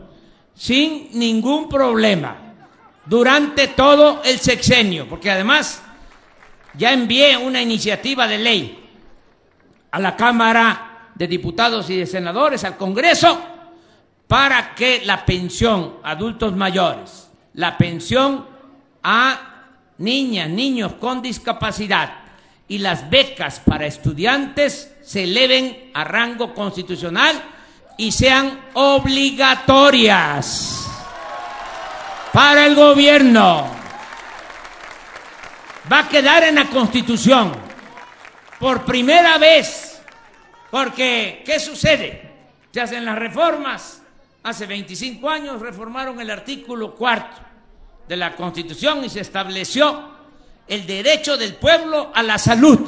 sin 0.56 1.10
ningún 1.14 1.70
problema 1.70 2.36
durante 3.06 3.68
todo 3.68 4.22
el 4.24 4.40
sexenio, 4.40 5.08
porque 5.08 5.30
además 5.30 5.84
ya 6.74 6.94
envié 6.94 7.38
una 7.38 7.62
iniciativa 7.62 8.28
de 8.28 8.38
ley 8.40 8.81
a 9.92 10.00
la 10.00 10.16
Cámara 10.16 11.10
de 11.16 11.28
Diputados 11.28 11.90
y 11.90 11.98
de 11.98 12.06
Senadores, 12.06 12.64
al 12.64 12.78
Congreso, 12.78 13.42
para 14.28 14.74
que 14.74 15.02
la 15.06 15.26
pensión 15.26 15.96
a 16.04 16.12
adultos 16.12 16.56
mayores, 16.56 17.30
la 17.54 17.78
pensión 17.78 18.46
a 19.04 19.66
niñas, 19.98 20.50
niños 20.50 20.94
con 20.94 21.22
discapacidad 21.22 22.14
y 22.68 22.78
las 22.78 23.10
becas 23.10 23.60
para 23.60 23.86
estudiantes 23.86 24.96
se 25.04 25.26
eleven 25.26 25.92
a 25.94 26.06
rango 26.06 26.54
constitucional 26.54 27.36
y 27.98 28.14
sean 28.14 28.62
obligatorias 28.74 30.90
para 32.32 32.66
el 32.66 32.76
gobierno. 32.76 33.68
Va 35.92 36.00
a 36.00 36.08
quedar 36.08 36.46
en 36.46 36.56
la 36.56 36.70
Constitución 36.70 37.71
por 38.62 38.86
primera 38.86 39.40
vez, 39.40 40.00
porque 40.70 41.42
¿qué 41.44 41.60
sucede? 41.60 42.30
Se 42.72 42.80
hacen 42.80 43.04
las 43.04 43.18
reformas. 43.18 44.04
Hace 44.44 44.68
25 44.68 45.30
años 45.30 45.60
reformaron 45.60 46.22
el 46.22 46.30
artículo 46.30 46.96
cuarto 46.96 47.42
de 48.08 48.16
la 48.16 48.36
Constitución 48.36 49.04
y 49.04 49.10
se 49.10 49.22
estableció 49.22 50.12
el 50.68 50.86
derecho 50.86 51.38
del 51.38 51.56
pueblo 51.56 52.12
a 52.14 52.22
la 52.22 52.38
salud. 52.38 52.80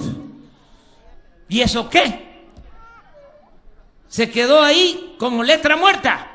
¿Y 1.49 1.61
eso 1.61 1.89
qué? 1.89 2.45
Se 4.07 4.29
quedó 4.29 4.61
ahí 4.61 5.15
como 5.17 5.43
letra 5.43 5.75
muerta, 5.75 6.31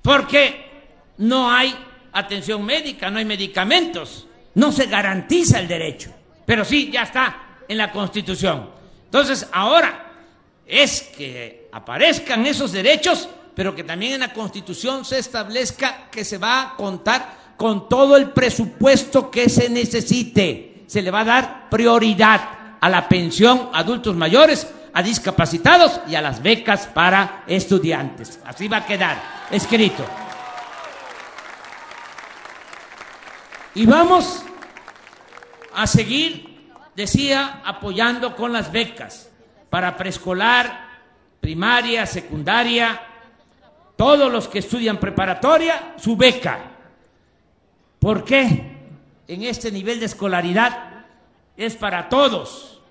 porque 0.00 0.88
no 1.18 1.52
hay 1.52 1.74
atención 2.12 2.64
médica, 2.64 3.10
no 3.10 3.18
hay 3.18 3.26
medicamentos 3.26 4.26
no 4.54 4.72
se 4.72 4.86
garantiza 4.86 5.60
el 5.60 5.68
derecho, 5.68 6.12
pero 6.44 6.64
sí, 6.64 6.90
ya 6.90 7.02
está 7.02 7.47
en 7.68 7.76
la 7.76 7.92
Constitución. 7.92 8.70
Entonces, 9.04 9.46
ahora 9.52 10.12
es 10.66 11.02
que 11.02 11.68
aparezcan 11.72 12.46
esos 12.46 12.72
derechos, 12.72 13.28
pero 13.54 13.74
que 13.74 13.84
también 13.84 14.14
en 14.14 14.20
la 14.20 14.32
Constitución 14.32 15.04
se 15.04 15.18
establezca 15.18 16.08
que 16.10 16.24
se 16.24 16.38
va 16.38 16.62
a 16.62 16.76
contar 16.76 17.54
con 17.56 17.88
todo 17.88 18.16
el 18.16 18.30
presupuesto 18.30 19.30
que 19.30 19.48
se 19.48 19.68
necesite. 19.68 20.84
Se 20.86 21.02
le 21.02 21.10
va 21.10 21.20
a 21.20 21.24
dar 21.24 21.68
prioridad 21.70 22.40
a 22.80 22.88
la 22.88 23.08
pensión 23.08 23.70
a 23.72 23.80
adultos 23.80 24.14
mayores, 24.14 24.66
a 24.92 25.02
discapacitados 25.02 26.00
y 26.08 26.14
a 26.14 26.22
las 26.22 26.42
becas 26.42 26.86
para 26.86 27.44
estudiantes. 27.46 28.40
Así 28.44 28.68
va 28.68 28.78
a 28.78 28.86
quedar 28.86 29.20
escrito. 29.50 30.04
Y 33.74 33.86
vamos 33.86 34.42
a 35.74 35.86
seguir, 35.86 36.47
decía, 36.98 37.62
apoyando 37.64 38.34
con 38.34 38.52
las 38.52 38.72
becas 38.72 39.30
para 39.70 39.96
preescolar, 39.96 40.88
primaria, 41.40 42.04
secundaria, 42.06 43.00
todos 43.94 44.32
los 44.32 44.48
que 44.48 44.58
estudian 44.58 44.96
preparatoria, 44.98 45.94
su 45.96 46.16
beca. 46.16 46.58
¿Por 48.00 48.24
qué? 48.24 48.78
En 49.28 49.42
este 49.44 49.70
nivel 49.70 50.00
de 50.00 50.06
escolaridad 50.06 51.04
es 51.56 51.76
para 51.76 52.08
todos. 52.08 52.82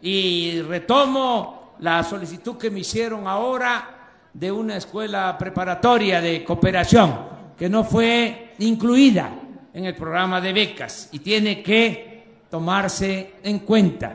Y 0.00 0.62
retomo 0.62 1.74
la 1.80 2.04
solicitud 2.04 2.56
que 2.56 2.70
me 2.70 2.80
hicieron 2.80 3.26
ahora 3.26 4.12
de 4.32 4.52
una 4.52 4.76
escuela 4.76 5.36
preparatoria 5.36 6.20
de 6.20 6.44
cooperación 6.44 7.18
que 7.58 7.68
no 7.68 7.82
fue 7.82 8.54
incluida 8.60 9.28
en 9.74 9.86
el 9.86 9.96
programa 9.96 10.40
de 10.40 10.52
becas 10.52 11.08
y 11.10 11.18
tiene 11.18 11.64
que 11.64 12.15
tomarse 12.50 13.34
en 13.42 13.60
cuenta. 13.60 14.14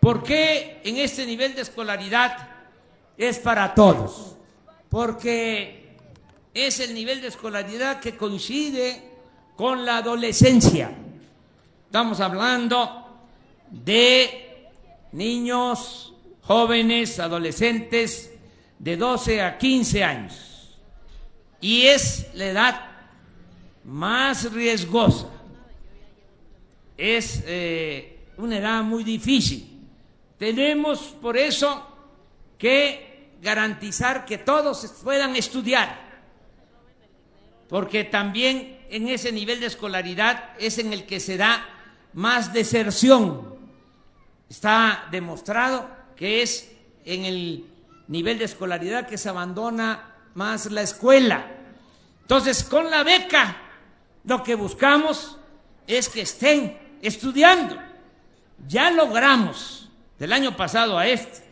¿Por 0.00 0.22
qué 0.22 0.80
en 0.84 0.98
este 0.98 1.26
nivel 1.26 1.54
de 1.54 1.62
escolaridad 1.62 2.48
es 3.16 3.38
para 3.38 3.74
todos? 3.74 4.36
Porque 4.88 5.96
es 6.54 6.80
el 6.80 6.94
nivel 6.94 7.20
de 7.20 7.28
escolaridad 7.28 8.00
que 8.00 8.16
coincide 8.16 9.02
con 9.56 9.84
la 9.84 9.98
adolescencia. 9.98 10.90
Estamos 11.86 12.20
hablando 12.20 13.06
de 13.70 14.68
niños, 15.12 16.14
jóvenes, 16.42 17.18
adolescentes 17.18 18.32
de 18.78 18.96
12 18.96 19.42
a 19.42 19.58
15 19.58 20.04
años. 20.04 20.78
Y 21.60 21.86
es 21.86 22.28
la 22.34 22.46
edad 22.46 22.80
más 23.84 24.52
riesgosa. 24.52 25.26
Es 26.98 27.42
eh, 27.46 28.26
una 28.36 28.58
edad 28.58 28.82
muy 28.82 29.04
difícil. 29.04 29.86
Tenemos 30.36 31.16
por 31.20 31.38
eso 31.38 31.86
que 32.58 33.30
garantizar 33.40 34.24
que 34.24 34.38
todos 34.38 34.94
puedan 35.02 35.36
estudiar, 35.36 35.98
porque 37.68 38.04
también 38.04 38.80
en 38.90 39.08
ese 39.08 39.32
nivel 39.32 39.60
de 39.60 39.66
escolaridad 39.66 40.50
es 40.58 40.78
en 40.78 40.92
el 40.92 41.06
que 41.06 41.20
se 41.20 41.36
da 41.36 41.66
más 42.14 42.52
deserción. 42.52 43.56
Está 44.48 45.06
demostrado 45.10 45.88
que 46.16 46.42
es 46.42 46.72
en 47.04 47.24
el 47.24 47.64
nivel 48.08 48.38
de 48.38 48.46
escolaridad 48.46 49.06
que 49.06 49.18
se 49.18 49.28
abandona 49.28 50.16
más 50.34 50.66
la 50.70 50.82
escuela. 50.82 51.46
Entonces, 52.22 52.64
con 52.64 52.90
la 52.90 53.02
beca, 53.02 53.56
lo 54.24 54.42
que 54.42 54.54
buscamos 54.54 55.38
es 55.86 56.08
que 56.08 56.22
estén 56.22 56.87
estudiando. 57.02 57.76
Ya 58.66 58.90
logramos 58.90 59.88
del 60.18 60.32
año 60.32 60.56
pasado 60.56 60.98
a 60.98 61.06
este, 61.06 61.44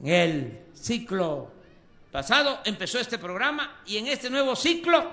en 0.00 0.08
el 0.08 0.60
ciclo 0.74 1.52
pasado 2.12 2.60
empezó 2.64 3.00
este 3.00 3.18
programa 3.18 3.82
y 3.86 3.96
en 3.96 4.06
este 4.06 4.30
nuevo 4.30 4.54
ciclo 4.54 5.10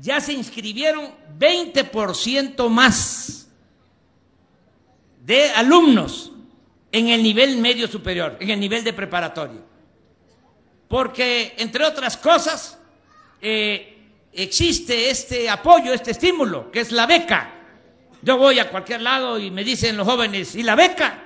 ya 0.00 0.20
se 0.20 0.32
inscribieron 0.32 1.12
20% 1.36 2.68
más 2.68 3.48
de 5.24 5.50
alumnos 5.50 6.30
en 6.92 7.08
el 7.08 7.22
nivel 7.22 7.58
medio 7.58 7.88
superior, 7.88 8.36
en 8.40 8.50
el 8.50 8.60
nivel 8.60 8.84
de 8.84 8.92
preparatorio. 8.92 9.62
Porque, 10.88 11.54
entre 11.58 11.84
otras 11.84 12.16
cosas, 12.16 12.78
eh, 13.42 13.98
existe 14.32 15.10
este 15.10 15.50
apoyo, 15.50 15.92
este 15.92 16.12
estímulo, 16.12 16.70
que 16.70 16.80
es 16.80 16.92
la 16.92 17.06
beca. 17.06 17.57
Yo 18.22 18.36
voy 18.36 18.58
a 18.58 18.70
cualquier 18.70 19.02
lado 19.02 19.38
y 19.38 19.50
me 19.50 19.64
dicen 19.64 19.96
los 19.96 20.06
jóvenes, 20.06 20.54
¿y 20.54 20.62
la 20.62 20.74
beca? 20.74 21.24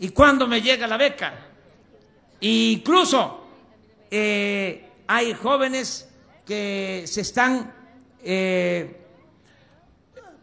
¿Y 0.00 0.08
cuándo 0.08 0.46
me 0.46 0.60
llega 0.60 0.86
la 0.86 0.96
beca? 0.96 1.34
Incluso 2.40 3.46
eh, 4.10 4.90
hay 5.06 5.34
jóvenes 5.34 6.08
que 6.44 7.04
se 7.06 7.20
están 7.20 7.72
eh, 8.22 9.00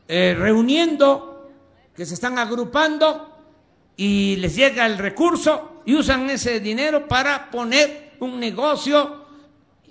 reuniendo, 0.08 1.52
que 1.96 2.06
se 2.06 2.14
están 2.14 2.40
agrupando 2.40 3.32
y 3.98 4.36
les 4.38 4.56
llega 4.56 4.86
el 4.86 4.98
recurso 4.98 5.84
y 5.86 5.96
usan 5.96 6.30
ese 6.30 6.60
dinero 6.60 7.08
para 7.08 7.52
poner 7.52 8.14
un 8.20 8.40
negocio 8.40 9.26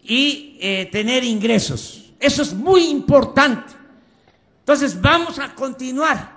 y 0.03 0.57
eh, 0.61 0.89
tener 0.91 1.25
ingresos. 1.25 2.13
Eso 2.19 2.43
es 2.43 2.53
muy 2.53 2.89
importante. 2.89 3.80
Entonces 4.71 5.01
vamos 5.01 5.37
a 5.41 5.53
continuar 5.53 6.33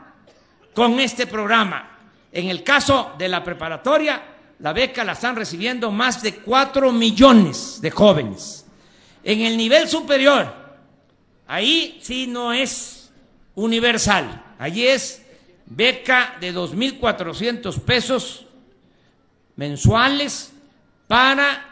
con 0.73 0.99
este 0.99 1.27
programa. 1.27 1.99
En 2.31 2.49
el 2.49 2.63
caso 2.63 3.11
de 3.15 3.29
la 3.29 3.43
preparatoria, 3.43 4.23
la 4.57 4.73
beca 4.73 5.03
la 5.03 5.11
están 5.11 5.35
recibiendo 5.35 5.91
más 5.91 6.23
de 6.23 6.37
cuatro 6.37 6.91
millones 6.91 7.79
de 7.79 7.91
jóvenes. 7.91 8.65
En 9.23 9.41
el 9.41 9.55
nivel 9.55 9.87
superior, 9.87 10.51
ahí 11.45 11.99
sí 12.01 12.25
no 12.25 12.51
es 12.51 13.11
universal, 13.53 14.55
allí 14.57 14.87
es 14.87 15.23
beca 15.67 16.35
de 16.41 16.55
2.400 16.55 17.79
pesos 17.81 18.47
mensuales 19.55 20.53
para 21.07 21.69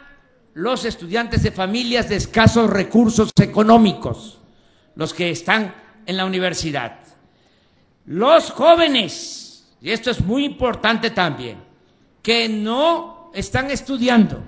los 0.54 0.84
estudiantes 0.84 1.42
de 1.42 1.50
familias 1.50 2.08
de 2.08 2.14
escasos 2.14 2.70
recursos 2.70 3.32
económicos, 3.40 4.38
los 4.94 5.12
que 5.12 5.28
están 5.28 5.81
en 6.06 6.16
la 6.16 6.24
universidad. 6.24 6.98
Los 8.06 8.50
jóvenes, 8.50 9.68
y 9.80 9.90
esto 9.90 10.10
es 10.10 10.20
muy 10.20 10.44
importante 10.44 11.10
también, 11.10 11.58
que 12.22 12.48
no 12.48 13.30
están 13.34 13.70
estudiando 13.70 14.42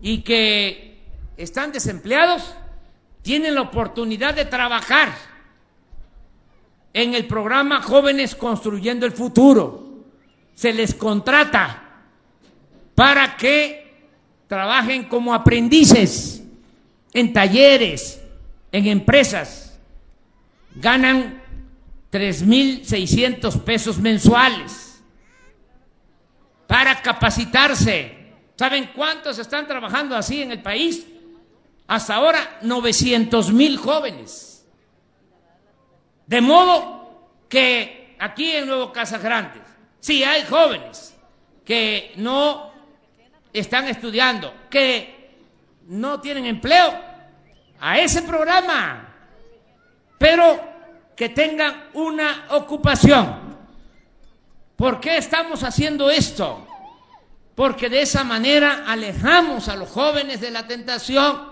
y 0.00 0.22
que 0.22 1.00
están 1.36 1.72
desempleados, 1.72 2.54
tienen 3.22 3.54
la 3.54 3.62
oportunidad 3.62 4.34
de 4.34 4.44
trabajar 4.44 5.10
en 6.92 7.14
el 7.14 7.26
programa 7.26 7.82
Jóvenes 7.82 8.34
Construyendo 8.34 9.04
el 9.04 9.12
Futuro. 9.12 10.04
Se 10.54 10.72
les 10.72 10.94
contrata 10.94 11.82
para 12.94 13.36
que 13.36 13.86
trabajen 14.46 15.04
como 15.04 15.34
aprendices 15.34 16.42
en 17.12 17.32
talleres, 17.32 18.22
en 18.72 18.86
empresas. 18.86 19.65
Ganan 20.76 21.42
3.600 22.12 23.62
pesos 23.62 23.98
mensuales 23.98 25.02
para 26.66 27.00
capacitarse. 27.02 28.32
¿Saben 28.56 28.90
cuántos 28.94 29.38
están 29.38 29.66
trabajando 29.66 30.16
así 30.16 30.42
en 30.42 30.52
el 30.52 30.62
país? 30.62 31.06
Hasta 31.86 32.14
ahora 32.14 32.58
900 32.62 33.52
mil 33.52 33.76
jóvenes. 33.76 34.66
De 36.26 36.40
modo 36.40 37.30
que 37.48 38.16
aquí 38.18 38.52
en 38.52 38.66
Nuevo 38.66 38.92
Casas 38.92 39.22
Grandes, 39.22 39.62
sí 40.00 40.24
hay 40.24 40.44
jóvenes 40.44 41.16
que 41.64 42.12
no 42.16 42.72
están 43.52 43.88
estudiando, 43.88 44.52
que 44.70 45.30
no 45.86 46.20
tienen 46.20 46.46
empleo, 46.46 47.16
a 47.78 47.98
ese 47.98 48.22
programa, 48.22 49.14
pero 50.18 50.65
que 51.16 51.30
tengan 51.30 51.88
una 51.94 52.46
ocupación. 52.50 53.56
¿Por 54.76 55.00
qué 55.00 55.16
estamos 55.16 55.62
haciendo 55.62 56.10
esto? 56.10 56.66
Porque 57.54 57.88
de 57.88 58.02
esa 58.02 58.22
manera 58.22 58.84
alejamos 58.86 59.68
a 59.68 59.76
los 59.76 59.88
jóvenes 59.88 60.42
de 60.42 60.50
la 60.50 60.66
tentación, 60.66 61.50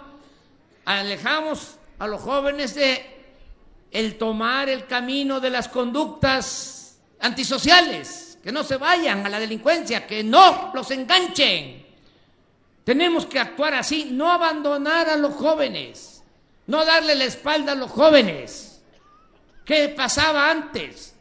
alejamos 0.85 1.77
a 1.98 2.07
los 2.07 2.20
jóvenes 2.20 2.74
de 2.74 3.14
el 3.90 4.18
tomar 4.18 4.68
el 4.68 4.87
camino 4.87 5.40
de 5.40 5.48
las 5.48 5.68
conductas 5.68 6.98
antisociales, 7.20 8.38
que 8.42 8.53
no 8.53 8.64
se 8.64 8.77
vayan 8.77 9.24
a 9.24 9.31
la 9.31 9.40
delincuencia, 9.40 10.07
que 10.07 10.22
no 10.22 10.72
los 10.74 10.90
enganchen. 10.90 11.87
Tenemos 12.85 13.24
que 13.24 13.38
actuar 13.38 13.72
así, 13.72 14.09
no 14.11 14.31
abandonar 14.31 15.09
a 15.09 15.16
los 15.16 15.33
jóvenes, 15.35 16.22
no 16.66 16.85
darle 16.85 17.14
la 17.14 17.24
espalda 17.24 17.72
a 17.72 17.77
los 17.77 17.90
jóvenes. 17.90 18.63
¿Qué 19.64 19.88
pasaba 19.90 20.50
antes? 20.50 21.14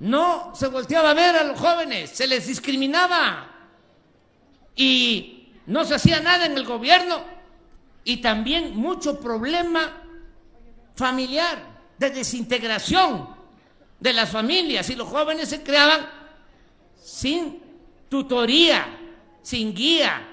No 0.00 0.52
se 0.54 0.68
volteaba 0.68 1.10
a 1.10 1.14
ver 1.14 1.36
a 1.36 1.44
los 1.44 1.58
jóvenes, 1.58 2.10
se 2.10 2.26
les 2.26 2.46
discriminaba 2.46 3.48
y 4.74 5.52
no 5.66 5.84
se 5.84 5.94
hacía 5.94 6.20
nada 6.20 6.46
en 6.46 6.56
el 6.56 6.64
gobierno 6.64 7.22
y 8.04 8.16
también 8.18 8.76
mucho 8.76 9.20
problema 9.20 10.02
familiar, 10.94 11.70
de 11.98 12.10
desintegración 12.10 13.28
de 14.00 14.12
las 14.14 14.30
familias 14.30 14.88
y 14.88 14.96
los 14.96 15.06
jóvenes 15.06 15.50
se 15.50 15.62
creaban 15.62 16.08
sin 17.00 17.62
tutoría, 18.08 18.86
sin 19.42 19.74
guía. 19.74 20.26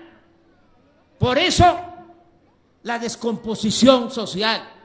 Por 1.19 1.37
eso 1.37 1.77
la 2.83 2.99
descomposición 2.99 4.09
social. 4.11 4.76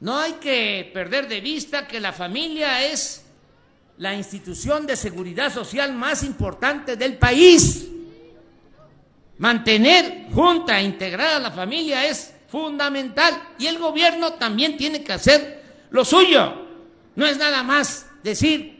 No 0.00 0.18
hay 0.18 0.34
que 0.34 0.90
perder 0.92 1.28
de 1.28 1.40
vista 1.40 1.86
que 1.86 2.00
la 2.00 2.12
familia 2.12 2.84
es 2.84 3.24
la 3.98 4.14
institución 4.14 4.86
de 4.86 4.96
seguridad 4.96 5.52
social 5.52 5.92
más 5.94 6.22
importante 6.22 6.96
del 6.96 7.16
país. 7.16 7.88
Mantener 9.38 10.26
junta, 10.32 10.78
e 10.78 10.84
integrada 10.84 11.38
la 11.38 11.50
familia 11.50 12.06
es 12.06 12.34
fundamental. 12.48 13.54
Y 13.58 13.66
el 13.66 13.78
gobierno 13.78 14.34
también 14.34 14.76
tiene 14.76 15.02
que 15.02 15.12
hacer 15.12 15.62
lo 15.90 16.04
suyo. 16.04 16.66
No 17.14 17.26
es 17.26 17.38
nada 17.38 17.62
más 17.62 18.06
decir 18.22 18.76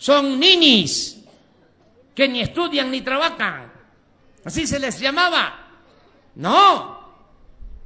son 0.00 0.40
ninis 0.40 1.18
que 2.14 2.26
ni 2.26 2.40
estudian 2.40 2.90
ni 2.90 3.02
trabajan. 3.02 3.70
Así 4.44 4.66
se 4.66 4.78
les 4.78 4.98
llamaba. 4.98 5.68
No, 6.36 6.98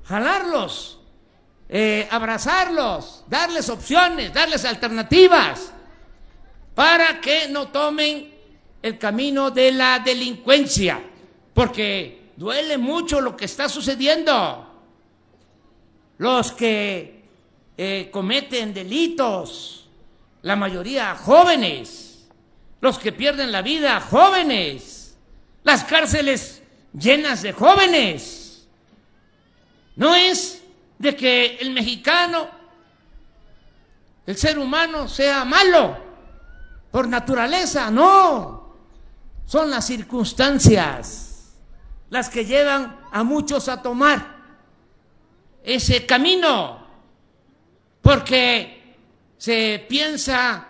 jalarlos, 0.05 0.94
eh, 1.77 2.07
abrazarlos, 2.09 3.25
darles 3.27 3.69
opciones, 3.69 4.33
darles 4.33 4.65
alternativas 4.65 5.73
para 6.73 7.21
que 7.21 7.49
no 7.49 7.67
tomen 7.67 8.33
el 8.81 8.97
camino 8.97 9.51
de 9.51 9.73
la 9.73 9.99
delincuencia, 9.99 11.03
porque 11.53 12.31
duele 12.37 12.79
mucho 12.79 13.21
lo 13.21 13.37
que 13.37 13.47
está 13.47 13.69
sucediendo. 13.69 14.71
Los 16.19 16.53
que 16.53 17.25
eh, 17.77 18.09
cometen 18.13 18.73
delitos, 18.73 19.89
la 20.43 20.55
mayoría 20.55 21.17
jóvenes, 21.17 22.29
los 22.81 23.01
que 23.01 23.11
pierden 23.11 23.51
la 23.51 23.63
vida 23.63 24.01
jóvenes, 24.01 25.17
las 25.65 25.83
cárceles 25.83 26.63
llenas 26.97 27.43
de 27.43 27.53
jóvenes. 27.53 28.69
No 29.97 30.15
es 30.15 30.64
de 30.99 31.17
que 31.17 31.57
el 31.57 31.71
mexicano, 31.71 32.49
el 34.27 34.37
ser 34.37 34.59
humano, 34.59 35.09
sea 35.09 35.45
malo 35.45 35.97
por 36.91 37.09
naturaleza, 37.09 37.91
no. 37.91 38.75
Son 39.47 39.71
las 39.71 39.87
circunstancias 39.87 41.35
las 42.11 42.29
que 42.29 42.45
llevan 42.45 43.01
a 43.11 43.25
muchos 43.25 43.69
a 43.69 43.83
tomar 43.83 44.37
ese 45.65 46.07
camino, 46.07 46.87
porque 48.01 48.97
se 49.37 49.85
piensa 49.89 50.69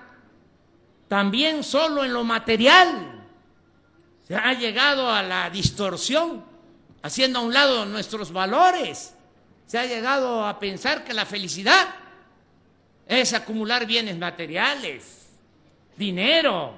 también 1.09 1.63
solo 1.63 2.05
en 2.05 2.15
lo 2.15 2.25
material. 2.25 3.27
Se 4.27 4.35
ha 4.35 4.55
llegado 4.55 5.11
a 5.11 5.23
la 5.23 5.51
distorsión, 5.51 6.45
haciendo 7.03 7.41
a 7.41 7.43
un 7.43 7.53
lado 7.53 7.85
nuestros 7.85 8.33
valores 8.33 9.15
se 9.67 9.79
ha 9.79 9.87
llegado 9.87 10.45
a 10.47 10.59
pensar 10.59 11.05
que 11.05 11.15
la 11.15 11.27
felicidad 11.27 11.89
es 13.07 13.33
acumular 13.33 13.87
bienes 13.87 14.17
materiales, 14.19 15.29
dinero, 15.97 16.75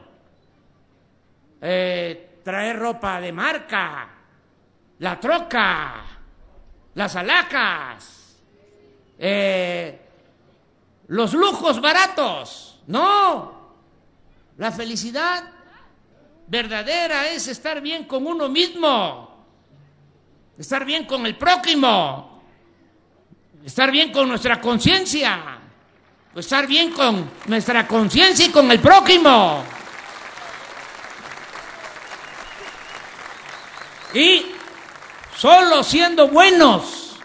eh, 1.60 2.40
traer 2.42 2.78
ropa 2.78 3.20
de 3.20 3.32
marca, 3.32 4.08
la 4.98 5.20
troca, 5.20 6.04
las 6.94 7.16
alacas, 7.16 8.36
eh, 9.18 10.00
los 11.08 11.34
lujos 11.34 11.80
baratos. 11.80 12.80
No, 12.86 13.74
la 14.58 14.70
felicidad 14.70 15.50
verdadera 16.46 17.28
es 17.28 17.48
estar 17.48 17.80
bien 17.80 18.04
con 18.04 18.26
uno 18.26 18.48
mismo, 18.48 19.44
estar 20.56 20.84
bien 20.84 21.04
con 21.04 21.26
el 21.26 21.36
prójimo, 21.36 22.35
estar 23.66 23.90
bien 23.90 24.12
con 24.12 24.28
nuestra 24.28 24.60
conciencia, 24.60 25.58
estar 26.36 26.68
bien 26.68 26.92
con 26.92 27.28
nuestra 27.46 27.86
conciencia 27.88 28.46
y 28.46 28.50
con 28.50 28.70
el 28.70 28.78
prójimo. 28.78 29.64
Y 34.14 34.46
solo 35.36 35.82
siendo 35.82 36.28
buenos 36.28 37.16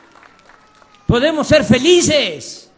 podemos 1.05 1.47
ser 1.47 1.63
felices. 1.63 2.71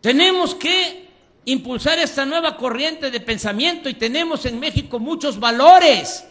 Tenemos 0.00 0.56
que 0.56 1.08
impulsar 1.44 2.00
esta 2.00 2.26
nueva 2.26 2.56
corriente 2.56 3.12
de 3.12 3.20
pensamiento 3.20 3.88
y 3.88 3.94
tenemos 3.94 4.44
en 4.46 4.58
México 4.58 4.98
muchos 4.98 5.38
valores. 5.38 6.26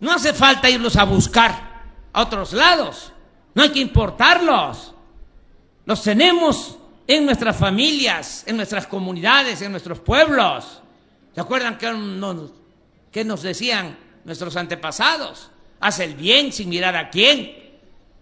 No 0.00 0.10
hace 0.10 0.32
falta 0.32 0.70
irlos 0.70 0.96
a 0.96 1.04
buscar 1.04 1.82
a 2.14 2.22
otros 2.22 2.54
lados, 2.54 3.12
no 3.54 3.62
hay 3.62 3.68
que 3.68 3.80
importarlos. 3.80 4.94
Los 5.88 6.02
tenemos 6.02 6.76
en 7.06 7.24
nuestras 7.24 7.56
familias, 7.56 8.44
en 8.46 8.58
nuestras 8.58 8.86
comunidades, 8.86 9.62
en 9.62 9.70
nuestros 9.70 10.00
pueblos. 10.00 10.82
¿Se 11.34 11.40
acuerdan 11.40 11.78
que 11.78 11.90
nos, 11.90 12.50
nos 13.24 13.42
decían 13.42 13.96
nuestros 14.22 14.54
antepasados? 14.56 15.50
Haz 15.80 16.00
el 16.00 16.14
bien 16.14 16.52
sin 16.52 16.68
mirar 16.68 16.94
a 16.94 17.08
quién. 17.08 17.56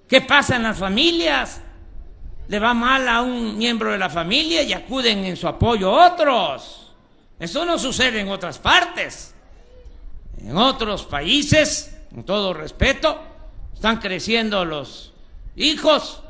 ¿Qué 0.07 0.21
pasa 0.21 0.55
en 0.55 0.63
las 0.63 0.79
familias? 0.79 1.61
Le 2.47 2.61
va 2.61 2.73
mal 2.73 3.09
a 3.09 3.21
un 3.21 3.59
miembro 3.59 3.91
de 3.91 3.99
la 3.99 4.11
familia 4.11 4.63
y 4.63 4.73
acuden 4.73 5.25
en 5.25 5.37
su 5.37 5.49
apoyo 5.49 5.91
otros. 5.91 6.93
Eso 7.37 7.65
no 7.65 7.81
sucede 7.81 8.21
en 8.21 8.29
otras 8.29 8.61
partes. 8.61 9.35
En 10.39 10.57
otros 10.57 11.05
países, 11.05 11.99
con 12.15 12.23
todo 12.23 12.55
respeto, 12.55 13.21
están 13.75 13.99
creciendo 13.99 14.65
los 14.65 15.13
hijos 15.57 16.23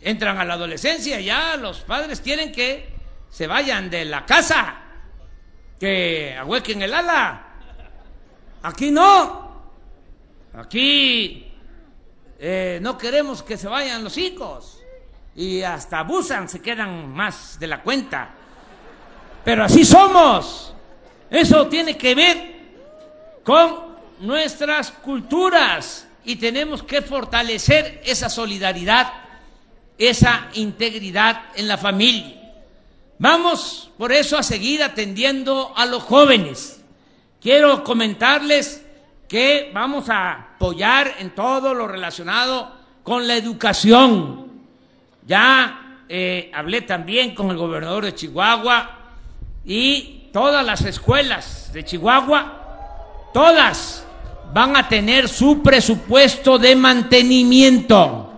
entran 0.00 0.38
a 0.38 0.44
la 0.44 0.54
adolescencia, 0.54 1.20
ya 1.20 1.56
los 1.56 1.80
padres 1.80 2.20
quieren 2.20 2.52
que 2.52 2.94
se 3.30 3.46
vayan 3.46 3.90
de 3.90 4.04
la 4.04 4.26
casa, 4.26 4.82
que 5.78 6.36
ahuequen 6.36 6.82
el 6.82 6.94
ala. 6.94 7.46
Aquí 8.62 8.90
no. 8.90 9.50
Aquí 10.54 11.52
eh, 12.38 12.78
no 12.82 12.98
queremos 12.98 13.42
que 13.42 13.56
se 13.56 13.68
vayan 13.68 14.02
los 14.02 14.16
hijos. 14.18 14.82
Y 15.36 15.62
hasta 15.62 16.00
abusan, 16.00 16.48
se 16.48 16.60
quedan 16.60 17.08
más 17.12 17.58
de 17.58 17.66
la 17.66 17.82
cuenta. 17.82 18.30
Pero 19.44 19.64
así 19.64 19.84
somos. 19.84 20.74
Eso 21.30 21.68
tiene 21.68 21.96
que 21.96 22.14
ver 22.14 22.60
con 23.44 23.96
nuestras 24.20 24.90
culturas 24.90 26.06
y 26.24 26.36
tenemos 26.36 26.82
que 26.82 27.00
fortalecer 27.00 28.02
esa 28.04 28.28
solidaridad 28.28 29.12
esa 30.00 30.48
integridad 30.54 31.42
en 31.54 31.68
la 31.68 31.76
familia. 31.76 32.36
Vamos 33.18 33.90
por 33.98 34.12
eso 34.12 34.38
a 34.38 34.42
seguir 34.42 34.82
atendiendo 34.82 35.74
a 35.76 35.84
los 35.84 36.02
jóvenes. 36.02 36.82
Quiero 37.38 37.84
comentarles 37.84 38.84
que 39.28 39.70
vamos 39.74 40.08
a 40.08 40.54
apoyar 40.54 41.16
en 41.18 41.34
todo 41.34 41.74
lo 41.74 41.86
relacionado 41.86 42.72
con 43.02 43.28
la 43.28 43.36
educación. 43.36 44.50
Ya 45.26 46.00
eh, 46.08 46.50
hablé 46.54 46.80
también 46.80 47.34
con 47.34 47.50
el 47.50 47.58
gobernador 47.58 48.06
de 48.06 48.14
Chihuahua 48.14 48.98
y 49.66 50.30
todas 50.32 50.64
las 50.64 50.80
escuelas 50.86 51.70
de 51.74 51.84
Chihuahua, 51.84 53.28
todas 53.34 54.06
van 54.52 54.76
a 54.76 54.88
tener 54.88 55.28
su 55.28 55.62
presupuesto 55.62 56.58
de 56.58 56.74
mantenimiento. 56.74 58.29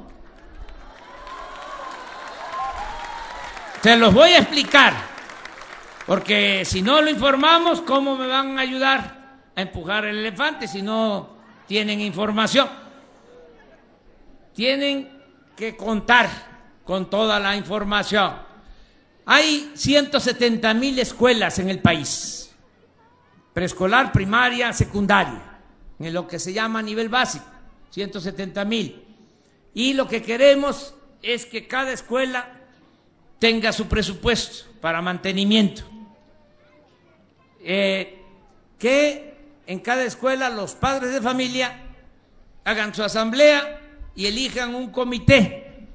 Se 3.83 3.97
los 3.97 4.14
voy 4.14 4.31
a 4.31 4.38
explicar, 4.38 4.95
porque 6.07 6.64
si 6.64 6.83
no 6.83 7.03
lo 7.03 7.11
informamos, 7.11 7.81
¿cómo 7.81 8.16
me 8.16 8.29
van 8.29 8.57
a 8.57 8.61
ayudar 8.62 9.40
a 9.57 9.61
empujar 9.61 10.05
el 10.05 10.18
elefante 10.18 10.68
si 10.68 10.83
no 10.83 11.31
tienen 11.66 12.01
información? 12.01 12.68
Tienen 14.55 15.11
que 15.57 15.77
contar 15.77 16.29
con 16.85 17.11
toda 17.11 17.40
la 17.40 17.57
información. 17.57 18.35
Hay 19.27 19.73
170 19.75 20.75
mil 20.75 20.97
escuelas 21.01 21.59
en 21.59 21.68
el 21.68 21.81
país, 21.81 22.55
preescolar, 23.53 24.12
primaria, 24.12 24.73
secundaria, 24.73 25.42
en 25.99 26.14
lo 26.14 26.29
que 26.29 26.38
se 26.38 26.53
llama 26.53 26.83
nivel 26.83 27.09
básico, 27.09 27.47
170 27.90 28.64
mil. 28.64 29.05
Y 29.75 29.95
lo 29.95 30.07
que 30.07 30.23
queremos 30.23 30.95
es 31.21 31.47
que 31.47 31.66
cada 31.66 31.90
escuela 31.90 32.62
tenga 33.42 33.72
su 33.72 33.88
presupuesto 33.88 34.70
para 34.81 35.02
mantenimiento. 35.02 35.83
Eh, 37.59 38.22
que 38.78 39.35
en 39.66 39.81
cada 39.81 40.05
escuela 40.05 40.48
los 40.48 40.76
padres 40.76 41.12
de 41.12 41.20
familia 41.20 41.76
hagan 42.62 42.94
su 42.94 43.02
asamblea 43.02 43.81
y 44.14 44.26
elijan 44.26 44.76
un 44.76 44.92
comité 44.92 45.88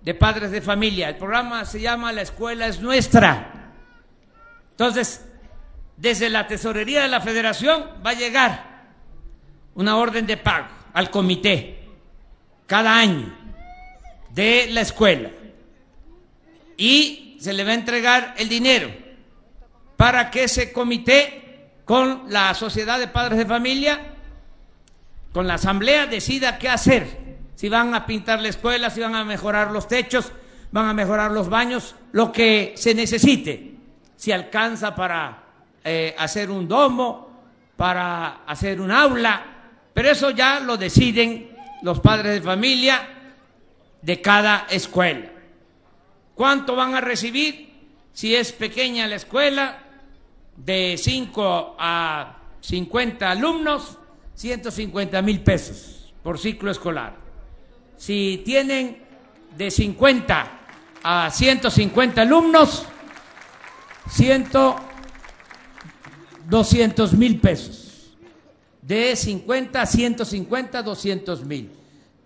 de 0.00 0.14
padres 0.14 0.52
de 0.52 0.62
familia. 0.62 1.08
El 1.08 1.16
programa 1.16 1.64
se 1.64 1.80
llama 1.80 2.12
La 2.12 2.22
escuela 2.22 2.68
es 2.68 2.80
nuestra. 2.80 3.72
Entonces, 4.70 5.26
desde 5.96 6.30
la 6.30 6.46
tesorería 6.46 7.02
de 7.02 7.08
la 7.08 7.20
federación 7.20 7.84
va 8.06 8.10
a 8.10 8.14
llegar 8.14 8.86
una 9.74 9.96
orden 9.96 10.24
de 10.24 10.36
pago 10.36 10.68
al 10.92 11.10
comité 11.10 11.84
cada 12.68 12.96
año 12.96 13.36
de 14.30 14.68
la 14.70 14.82
escuela 14.82 15.30
y 16.76 17.36
se 17.40 17.52
le 17.52 17.64
va 17.64 17.70
a 17.70 17.74
entregar 17.74 18.34
el 18.38 18.48
dinero 18.48 18.90
para 19.96 20.30
que 20.30 20.44
ese 20.44 20.72
comité 20.72 21.70
con 21.84 22.24
la 22.28 22.52
sociedad 22.54 22.98
de 22.98 23.08
padres 23.08 23.38
de 23.38 23.46
familia, 23.46 24.00
con 25.32 25.46
la 25.46 25.54
asamblea, 25.54 26.06
decida 26.06 26.58
qué 26.58 26.68
hacer. 26.68 27.36
Si 27.54 27.68
van 27.68 27.94
a 27.94 28.04
pintar 28.04 28.40
la 28.40 28.48
escuela, 28.48 28.90
si 28.90 29.00
van 29.00 29.14
a 29.14 29.24
mejorar 29.24 29.70
los 29.70 29.88
techos, 29.88 30.32
van 30.72 30.88
a 30.88 30.94
mejorar 30.94 31.30
los 31.30 31.48
baños, 31.48 31.94
lo 32.12 32.32
que 32.32 32.74
se 32.76 32.94
necesite, 32.94 33.74
si 34.16 34.32
alcanza 34.32 34.94
para 34.94 35.44
eh, 35.84 36.14
hacer 36.18 36.50
un 36.50 36.66
domo, 36.66 37.30
para 37.76 38.44
hacer 38.46 38.80
un 38.80 38.90
aula, 38.90 39.42
pero 39.94 40.10
eso 40.10 40.30
ya 40.30 40.60
lo 40.60 40.76
deciden 40.76 41.50
los 41.82 42.00
padres 42.00 42.34
de 42.34 42.42
familia 42.42 43.00
de 44.02 44.20
cada 44.20 44.66
escuela. 44.68 45.35
¿Cuánto 46.36 46.76
van 46.76 46.94
a 46.94 47.00
recibir? 47.00 47.70
Si 48.12 48.36
es 48.36 48.52
pequeña 48.52 49.08
la 49.08 49.16
escuela, 49.16 49.82
de 50.54 50.96
5 51.02 51.76
a 51.78 52.36
50 52.60 53.30
alumnos, 53.30 53.96
150 54.34 55.22
mil 55.22 55.40
pesos 55.40 56.12
por 56.22 56.38
ciclo 56.38 56.70
escolar. 56.70 57.16
Si 57.96 58.42
tienen 58.44 58.98
de 59.56 59.70
50 59.70 60.60
a 61.02 61.30
150 61.30 62.20
alumnos, 62.20 62.84
100, 64.10 64.50
200 66.50 67.12
mil 67.14 67.40
pesos. 67.40 68.14
De 68.82 69.16
50 69.16 69.80
a 69.80 69.86
150, 69.86 70.82
200 70.82 71.44
mil. 71.46 71.70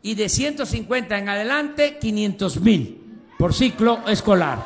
Y 0.03 0.16
de 0.16 0.29
150 0.29 1.16
en 1.16 1.29
adelante, 1.29 1.99
500 2.01 2.61
mil 2.61 3.00
por 3.40 3.55
ciclo 3.55 4.07
escolar. 4.07 4.59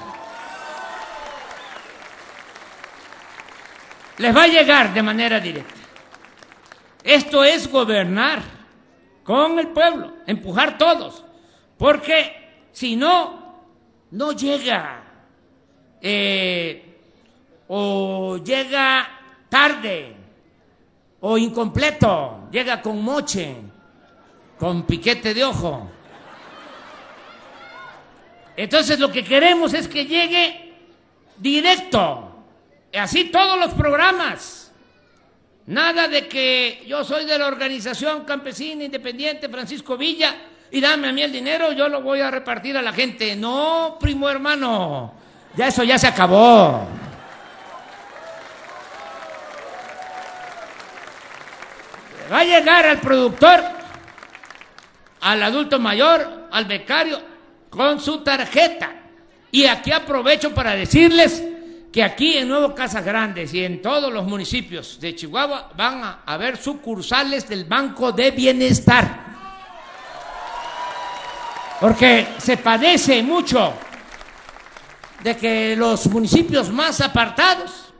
Les 4.18 4.34
va 4.34 4.42
a 4.42 4.48
llegar 4.48 4.92
de 4.92 5.00
manera 5.00 5.38
directa. 5.38 5.80
Esto 7.04 7.44
es 7.44 7.70
gobernar 7.70 8.42
con 9.22 9.60
el 9.60 9.68
pueblo, 9.68 10.14
empujar 10.26 10.76
todos, 10.76 11.24
porque 11.78 12.66
si 12.72 12.96
no, 12.96 13.62
no 14.10 14.32
llega 14.32 15.04
eh, 16.00 16.98
o 17.68 18.38
llega 18.38 19.08
tarde 19.48 20.16
o 21.20 21.38
incompleto, 21.38 22.48
llega 22.50 22.82
con 22.82 23.00
moche, 23.00 23.54
con 24.58 24.82
piquete 24.82 25.32
de 25.32 25.44
ojo. 25.44 25.93
Entonces 28.56 28.98
lo 28.98 29.10
que 29.10 29.24
queremos 29.24 29.74
es 29.74 29.88
que 29.88 30.06
llegue 30.06 30.72
directo, 31.38 32.30
así 32.92 33.24
todos 33.24 33.58
los 33.58 33.72
programas. 33.74 34.72
Nada 35.66 36.08
de 36.08 36.28
que 36.28 36.84
yo 36.86 37.04
soy 37.04 37.24
de 37.24 37.38
la 37.38 37.46
organización 37.46 38.24
campesina 38.24 38.84
independiente 38.84 39.48
Francisco 39.48 39.96
Villa 39.96 40.34
y 40.70 40.80
dame 40.80 41.08
a 41.08 41.12
mí 41.12 41.22
el 41.22 41.32
dinero, 41.32 41.72
yo 41.72 41.88
lo 41.88 42.02
voy 42.02 42.20
a 42.20 42.30
repartir 42.30 42.76
a 42.76 42.82
la 42.82 42.92
gente. 42.92 43.34
No, 43.34 43.96
primo 43.98 44.28
hermano, 44.28 45.14
ya 45.56 45.68
eso 45.68 45.82
ya 45.82 45.98
se 45.98 46.06
acabó. 46.06 46.86
Va 52.30 52.40
a 52.40 52.44
llegar 52.44 52.86
al 52.86 53.00
productor, 53.00 53.62
al 55.20 55.42
adulto 55.42 55.78
mayor, 55.78 56.48
al 56.50 56.64
becario, 56.64 57.33
con 57.74 58.00
su 58.00 58.18
tarjeta. 58.18 58.92
Y 59.50 59.66
aquí 59.66 59.92
aprovecho 59.92 60.54
para 60.54 60.74
decirles 60.74 61.42
que 61.92 62.02
aquí 62.02 62.38
en 62.38 62.48
Nuevo 62.48 62.74
Casas 62.74 63.04
Grandes 63.04 63.52
y 63.54 63.64
en 63.64 63.80
todos 63.80 64.12
los 64.12 64.24
municipios 64.24 64.98
de 65.00 65.14
Chihuahua 65.14 65.72
van 65.76 66.02
a 66.02 66.22
haber 66.26 66.56
sucursales 66.56 67.48
del 67.48 67.64
Banco 67.64 68.12
de 68.12 68.30
Bienestar. 68.30 69.24
Porque 71.80 72.28
se 72.38 72.56
padece 72.56 73.22
mucho 73.22 73.74
de 75.22 75.36
que 75.36 75.76
los 75.76 76.06
municipios 76.06 76.70
más 76.70 77.00
apartados, 77.00 77.92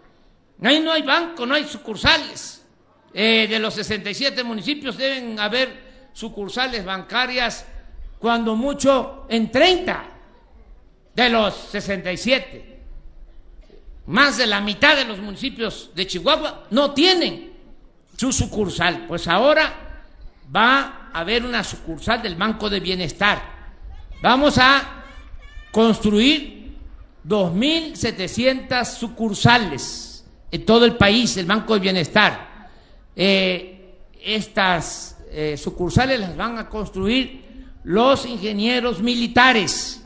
ahí 0.63 0.81
no 0.81 0.93
hay 0.93 1.03
banco, 1.03 1.47
no 1.47 1.55
hay 1.55 1.65
sucursales. 1.65 2.65
Eh, 3.13 3.47
de 3.49 3.59
los 3.61 3.75
67 3.75 4.43
municipios 4.43 4.97
deben 4.97 5.39
haber 5.39 6.11
sucursales 6.13 6.85
bancarias, 6.85 7.65
cuando 8.25 8.57
mucho 8.57 9.27
en 9.29 9.51
30 9.51 10.03
de 11.15 11.29
los 11.29 11.55
67 11.55 12.81
más 14.07 14.39
de 14.39 14.47
la 14.47 14.63
mitad 14.63 14.97
de 14.97 15.05
los 15.05 15.19
municipios 15.19 15.91
de 15.95 16.07
Chihuahua 16.07 16.65
no 16.71 16.93
tienen 16.93 17.53
su 18.17 18.33
sucursal. 18.33 19.05
Pues 19.07 19.29
ahora 19.29 19.75
va 20.57 21.11
a 21.13 21.21
haber 21.21 21.45
una 21.45 21.63
sucursal 21.63 22.23
del 22.23 22.35
Banco 22.35 22.71
de 22.71 22.81
Bienestar. 22.81 23.43
Vamos 24.23 24.57
a 24.57 25.05
construir 25.71 26.79
2.700 27.29 28.87
sucursales 28.87 30.25
en 30.51 30.65
todo 30.65 30.87
el 30.87 30.97
país, 30.97 31.37
el 31.37 31.45
Banco 31.45 31.75
de 31.75 31.81
Bienestar. 31.81 32.71
Eh, 33.15 33.99
estas 34.23 35.19
eh, 35.31 35.59
sucursales 35.59 36.21
las 36.21 36.35
van 36.35 36.57
a 36.57 36.71
construir 36.71 37.45
los 37.85 38.27
ingenieros 38.27 39.01
militares. 39.01 40.03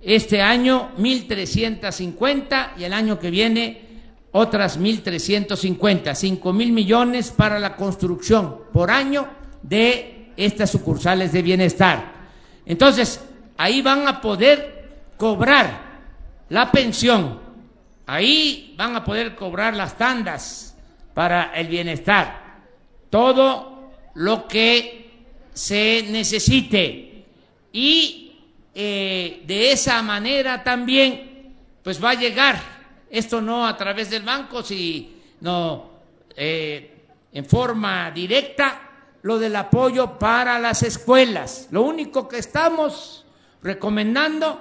Este 0.00 0.40
año 0.40 0.90
1.350 0.98 2.78
y 2.78 2.84
el 2.84 2.92
año 2.92 3.18
que 3.18 3.30
viene 3.30 3.86
otras 4.32 4.78
1.350, 4.78 6.14
5 6.14 6.52
mil 6.52 6.72
millones 6.72 7.30
para 7.30 7.58
la 7.58 7.74
construcción 7.74 8.58
por 8.72 8.90
año 8.90 9.26
de 9.62 10.32
estas 10.36 10.70
sucursales 10.70 11.32
de 11.32 11.42
bienestar. 11.42 12.12
Entonces, 12.64 13.20
ahí 13.56 13.82
van 13.82 14.06
a 14.06 14.20
poder 14.20 15.00
cobrar 15.16 15.86
la 16.50 16.70
pensión, 16.70 17.40
ahí 18.06 18.74
van 18.76 18.94
a 18.94 19.04
poder 19.04 19.34
cobrar 19.34 19.74
las 19.74 19.96
tandas 19.96 20.76
para 21.14 21.52
el 21.54 21.66
bienestar, 21.68 22.60
todo 23.10 23.90
lo 24.14 24.46
que 24.46 25.24
se 25.54 26.04
necesite 26.10 27.15
y 27.76 28.32
eh, 28.74 29.42
de 29.46 29.70
esa 29.70 30.00
manera 30.00 30.64
también, 30.64 31.52
pues 31.82 32.02
va 32.02 32.10
a 32.10 32.14
llegar, 32.14 32.58
esto 33.10 33.42
no 33.42 33.66
a 33.66 33.76
través 33.76 34.08
del 34.08 34.22
banco, 34.22 34.62
sino 34.62 35.90
eh, 36.34 37.04
en 37.34 37.44
forma 37.44 38.10
directa, 38.12 38.80
lo 39.20 39.38
del 39.38 39.56
apoyo 39.56 40.18
para 40.18 40.58
las 40.58 40.82
escuelas. 40.84 41.68
Lo 41.70 41.82
único 41.82 42.26
que 42.26 42.38
estamos 42.38 43.26
recomendando 43.62 44.58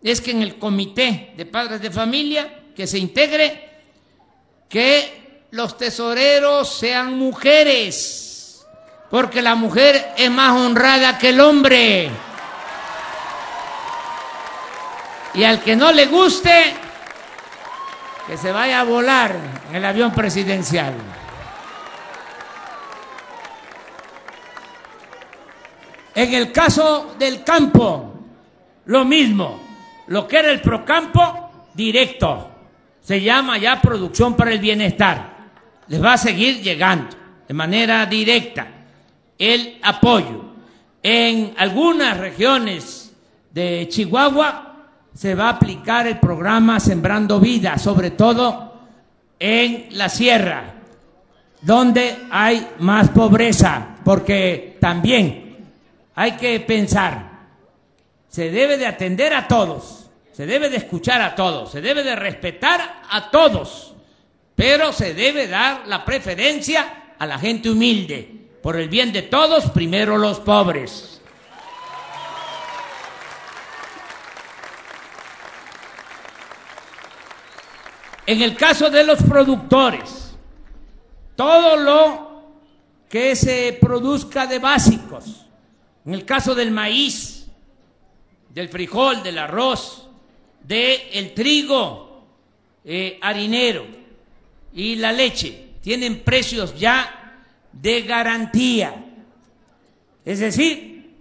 es 0.00 0.20
que 0.20 0.30
en 0.30 0.42
el 0.42 0.56
comité 0.56 1.32
de 1.36 1.46
padres 1.46 1.82
de 1.82 1.90
familia 1.90 2.62
que 2.76 2.86
se 2.86 2.98
integre, 2.98 3.80
que 4.68 5.46
los 5.50 5.76
tesoreros 5.76 6.68
sean 6.68 7.18
mujeres, 7.18 8.64
porque 9.10 9.42
la 9.42 9.56
mujer 9.56 10.12
es 10.16 10.30
más 10.30 10.52
honrada 10.52 11.18
que 11.18 11.30
el 11.30 11.40
hombre. 11.40 12.25
Y 15.36 15.44
al 15.44 15.62
que 15.62 15.76
no 15.76 15.92
le 15.92 16.06
guste, 16.06 16.74
que 18.26 18.38
se 18.38 18.50
vaya 18.50 18.80
a 18.80 18.84
volar 18.84 19.36
en 19.68 19.76
el 19.76 19.84
avión 19.84 20.12
presidencial. 20.12 20.94
En 26.14 26.32
el 26.32 26.50
caso 26.50 27.14
del 27.18 27.44
campo, 27.44 28.14
lo 28.86 29.04
mismo. 29.04 29.60
Lo 30.06 30.26
que 30.26 30.38
era 30.38 30.50
el 30.50 30.62
procampo, 30.62 31.68
directo. 31.74 32.50
Se 33.02 33.20
llama 33.20 33.58
ya 33.58 33.82
producción 33.82 34.34
para 34.34 34.52
el 34.52 34.58
bienestar. 34.58 35.36
Les 35.88 36.02
va 36.02 36.14
a 36.14 36.18
seguir 36.18 36.62
llegando 36.62 37.14
de 37.46 37.52
manera 37.52 38.06
directa 38.06 38.66
el 39.38 39.78
apoyo. 39.82 40.54
En 41.02 41.54
algunas 41.58 42.16
regiones 42.16 43.14
de 43.52 43.86
Chihuahua 43.90 44.75
se 45.16 45.34
va 45.34 45.46
a 45.46 45.52
aplicar 45.52 46.06
el 46.06 46.18
programa 46.18 46.78
Sembrando 46.78 47.40
Vida, 47.40 47.78
sobre 47.78 48.10
todo 48.10 48.74
en 49.38 49.88
la 49.92 50.08
sierra, 50.10 50.74
donde 51.62 52.26
hay 52.30 52.68
más 52.80 53.08
pobreza, 53.08 53.96
porque 54.04 54.76
también 54.78 55.56
hay 56.14 56.32
que 56.32 56.60
pensar, 56.60 57.30
se 58.28 58.50
debe 58.50 58.76
de 58.76 58.86
atender 58.86 59.32
a 59.32 59.48
todos, 59.48 60.10
se 60.32 60.44
debe 60.44 60.68
de 60.68 60.76
escuchar 60.76 61.22
a 61.22 61.34
todos, 61.34 61.72
se 61.72 61.80
debe 61.80 62.02
de 62.02 62.14
respetar 62.14 63.02
a 63.08 63.30
todos, 63.30 63.94
pero 64.54 64.92
se 64.92 65.14
debe 65.14 65.48
dar 65.48 65.86
la 65.86 66.04
preferencia 66.04 67.14
a 67.18 67.26
la 67.26 67.38
gente 67.38 67.70
humilde. 67.70 68.32
Por 68.62 68.76
el 68.76 68.88
bien 68.88 69.12
de 69.12 69.22
todos, 69.22 69.70
primero 69.70 70.18
los 70.18 70.40
pobres. 70.40 71.15
En 78.26 78.42
el 78.42 78.56
caso 78.56 78.90
de 78.90 79.04
los 79.04 79.22
productores, 79.22 80.34
todo 81.36 81.76
lo 81.76 82.26
que 83.08 83.36
se 83.36 83.78
produzca 83.80 84.46
de 84.46 84.58
básicos, 84.58 85.46
en 86.04 86.14
el 86.14 86.24
caso 86.24 86.54
del 86.54 86.70
maíz, 86.70 87.46
del 88.50 88.68
frijol, 88.68 89.22
del 89.22 89.38
arroz, 89.38 90.08
del 90.62 91.34
trigo 91.34 92.24
eh, 92.84 93.18
harinero 93.22 93.86
y 94.72 94.96
la 94.96 95.12
leche 95.12 95.74
tienen 95.80 96.20
precios 96.24 96.78
ya 96.78 97.44
de 97.72 98.02
garantía. 98.02 99.04
Es 100.24 100.40
decir, 100.40 101.14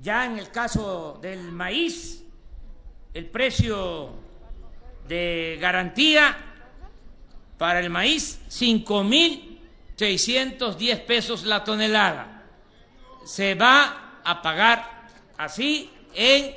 ya 0.00 0.24
en 0.24 0.38
el 0.38 0.50
caso 0.50 1.18
del 1.20 1.52
maíz, 1.52 2.22
el 3.12 3.26
precio 3.26 4.10
de 5.08 5.58
garantía 5.60 6.36
para 7.56 7.80
el 7.80 7.90
maíz, 7.90 8.40
5.610 8.48 11.04
pesos 11.04 11.44
la 11.44 11.64
tonelada. 11.64 12.44
Se 13.24 13.54
va 13.54 14.20
a 14.24 14.42
pagar 14.42 15.08
así 15.36 15.90
en 16.14 16.54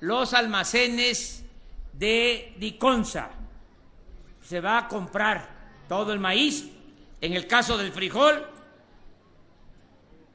los 0.00 0.34
almacenes 0.34 1.44
de 1.92 2.54
Diconsa. 2.58 3.30
Se 4.42 4.60
va 4.60 4.78
a 4.78 4.88
comprar 4.88 5.48
todo 5.88 6.12
el 6.12 6.18
maíz. 6.18 6.68
En 7.20 7.32
el 7.32 7.46
caso 7.46 7.78
del 7.78 7.92
frijol, 7.92 8.44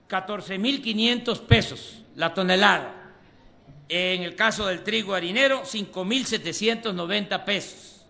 14.500 0.10 1.42
pesos 1.42 2.02
la 2.16 2.34
tonelada. 2.34 3.01
En 3.94 4.24
el 4.24 4.36
caso 4.36 4.68
del 4.68 4.84
trigo 4.84 5.14
harinero, 5.14 5.64
5.790 5.64 7.44
pesos. 7.44 8.06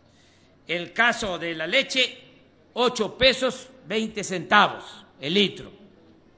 El 0.67 0.93
caso 0.93 1.39
de 1.39 1.55
la 1.55 1.65
leche, 1.65 2.19
8 2.73 3.17
pesos 3.17 3.67
20 3.87 4.23
centavos 4.23 4.83
el 5.19 5.33
litro. 5.33 5.71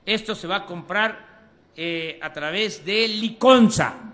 Esto 0.06 0.34
se 0.34 0.48
va 0.48 0.56
a 0.56 0.66
comprar 0.66 1.50
eh, 1.76 2.18
a 2.22 2.32
través 2.32 2.86
de 2.86 3.06
Liconza. 3.10 4.14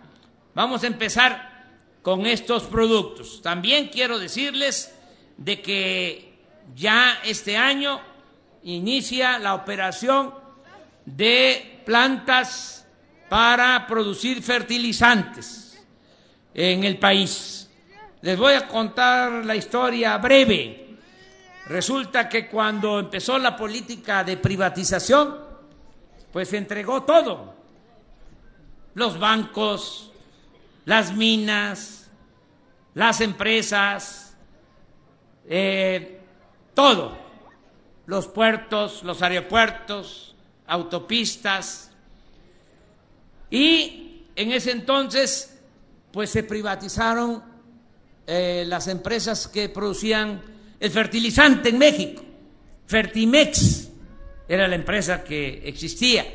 Vamos 0.56 0.84
a 0.84 0.88
empezar 0.88 1.68
con 2.02 2.26
estos 2.26 2.64
productos. 2.64 3.40
También 3.44 3.90
quiero 3.90 4.18
decirles 4.18 4.96
de 5.38 5.62
que 5.62 6.34
ya 6.76 7.20
este 7.24 7.56
año 7.56 8.02
inicia 8.64 9.38
la 9.38 9.54
operación 9.54 10.34
de 11.06 11.82
plantas 11.86 12.79
para 13.30 13.86
producir 13.88 14.42
fertilizantes 14.42 15.82
en 16.54 16.84
el 16.84 16.98
país. 16.98 17.70
Les 18.22 18.38
voy 18.38 18.54
a 18.54 18.68
contar 18.68 19.46
la 19.46 19.56
historia 19.56 20.18
breve. 20.18 20.98
Resulta 21.68 22.28
que 22.28 22.48
cuando 22.48 23.00
empezó 23.00 23.38
la 23.38 23.56
política 23.56 24.24
de 24.24 24.38
privatización, 24.38 25.38
pues 26.34 26.50
se 26.50 26.58
entregó 26.58 27.04
todo. 27.04 27.54
Los 28.96 29.20
bancos, 29.20 30.12
las 30.86 31.14
minas, 31.14 32.10
las 32.96 33.22
empresas, 33.22 34.36
eh, 35.48 36.20
todo. 36.74 37.18
Los 38.08 38.28
puertos, 38.28 39.04
los 39.04 39.22
aeropuertos, 39.22 40.36
autopistas. 40.66 41.89
Y 43.52 44.26
en 44.36 44.52
ese 44.52 44.72
entonces, 44.72 45.58
pues 46.12 46.30
se 46.30 46.44
privatizaron 46.44 47.44
eh, 48.28 48.64
las 48.68 48.88
empresas 48.88 49.48
que 49.48 49.70
producían 49.70 50.42
el 50.80 50.92
fertilizante 50.92 51.70
en 51.70 51.78
México. 51.78 52.24
Fertimex 52.86 53.90
era 54.48 54.68
la 54.68 54.76
empresa 54.76 55.24
que 55.24 55.62
existía. 55.66 56.26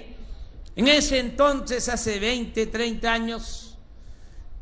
En 0.76 0.88
ese 0.88 1.18
entonces, 1.18 1.88
hace 1.88 2.18
20, 2.18 2.66
30 2.66 3.12
años, 3.12 3.76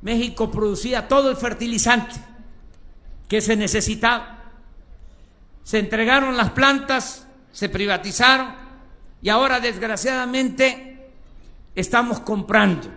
México 0.03 0.50
producía 0.50 1.09
todo 1.09 1.30
el 1.30 1.36
fertilizante 1.36 2.16
que 3.28 3.40
se 3.40 3.57
necesitaba. 3.57 4.53
Se 5.64 5.78
entregaron 5.78 6.36
las 6.36 6.50
plantas, 6.50 7.26
se 7.53 7.68
privatizaron 7.68 8.55
y 9.22 9.28
ahora 9.28 9.61
desgraciadamente 9.61 10.91
estamos 11.74 12.20
comprando 12.20 12.88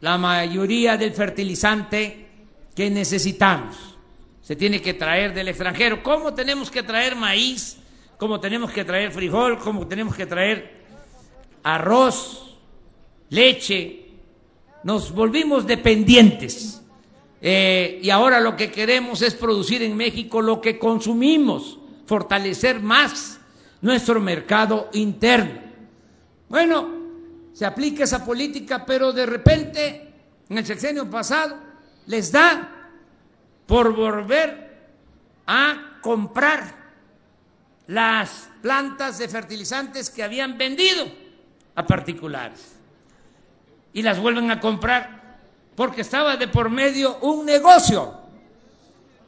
la 0.00 0.18
mayoría 0.18 0.96
del 0.96 1.12
fertilizante 1.12 2.28
que 2.74 2.90
necesitamos. 2.90 3.96
Se 4.40 4.56
tiene 4.56 4.82
que 4.82 4.94
traer 4.94 5.32
del 5.32 5.48
extranjero. 5.48 6.02
¿Cómo 6.02 6.34
tenemos 6.34 6.70
que 6.70 6.82
traer 6.82 7.14
maíz? 7.14 7.78
¿Cómo 8.18 8.40
tenemos 8.40 8.72
que 8.72 8.84
traer 8.84 9.12
frijol? 9.12 9.58
¿Cómo 9.58 9.86
tenemos 9.86 10.16
que 10.16 10.26
traer 10.26 10.82
arroz, 11.62 12.58
leche? 13.28 14.06
Nos 14.82 15.12
volvimos 15.12 15.66
dependientes. 15.66 16.82
Eh, 17.40 18.00
y 18.02 18.10
ahora 18.10 18.40
lo 18.40 18.56
que 18.56 18.70
queremos 18.70 19.22
es 19.22 19.34
producir 19.34 19.82
en 19.82 19.96
México 19.96 20.40
lo 20.40 20.60
que 20.60 20.78
consumimos, 20.78 21.78
fortalecer 22.06 22.80
más 22.80 23.40
nuestro 23.80 24.20
mercado 24.20 24.88
interno. 24.92 25.60
Bueno, 26.48 27.01
se 27.52 27.66
aplica 27.66 28.04
esa 28.04 28.24
política, 28.24 28.84
pero 28.84 29.12
de 29.12 29.26
repente, 29.26 30.12
en 30.48 30.58
el 30.58 30.66
sexenio 30.66 31.08
pasado, 31.08 31.56
les 32.06 32.32
da 32.32 32.90
por 33.66 33.94
volver 33.94 34.72
a 35.46 35.98
comprar 36.00 36.82
las 37.86 38.48
plantas 38.62 39.18
de 39.18 39.28
fertilizantes 39.28 40.08
que 40.10 40.22
habían 40.22 40.56
vendido 40.56 41.06
a 41.74 41.86
particulares. 41.86 42.76
Y 43.92 44.02
las 44.02 44.18
vuelven 44.18 44.50
a 44.50 44.60
comprar 44.60 45.38
porque 45.76 46.00
estaba 46.00 46.36
de 46.36 46.48
por 46.48 46.70
medio 46.70 47.18
un 47.18 47.44
negocio, 47.44 48.14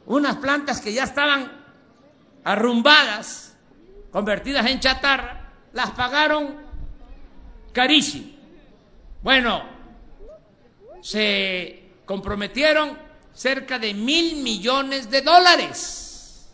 unas 0.05 0.37
plantas 0.37 0.81
que 0.81 0.93
ya 0.93 1.03
estaban 1.03 1.51
arrumbadas 2.43 3.55
convertidas 4.11 4.65
en 4.67 4.79
chatarra, 4.79 5.51
las 5.73 5.91
pagaron 5.91 6.64
carísimo. 7.75 8.27
Bueno, 9.21 9.63
se 11.01 11.83
comprometieron 12.05 12.97
cerca 13.33 13.77
de 13.77 13.93
mil 13.93 14.37
millones 14.37 15.11
de 15.11 15.21
dólares 15.21 16.49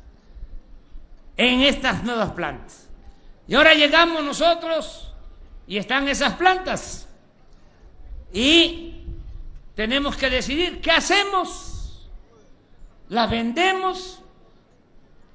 en 1.38 1.62
estas 1.62 2.04
nuevas 2.04 2.32
plantas. 2.32 2.90
Y 3.48 3.54
ahora 3.54 3.76
llegamos 3.76 4.24
nosotros 4.24 5.14
y 5.68 5.78
están 5.78 6.08
esas 6.10 6.34
plantas. 6.34 7.08
Y 8.34 9.04
tenemos 9.76 10.18
que 10.18 10.30
decidir 10.30 10.82
qué 10.82 10.92
hacemos. 10.92 12.10
¿Las 13.10 13.30
vendemos? 13.30 14.24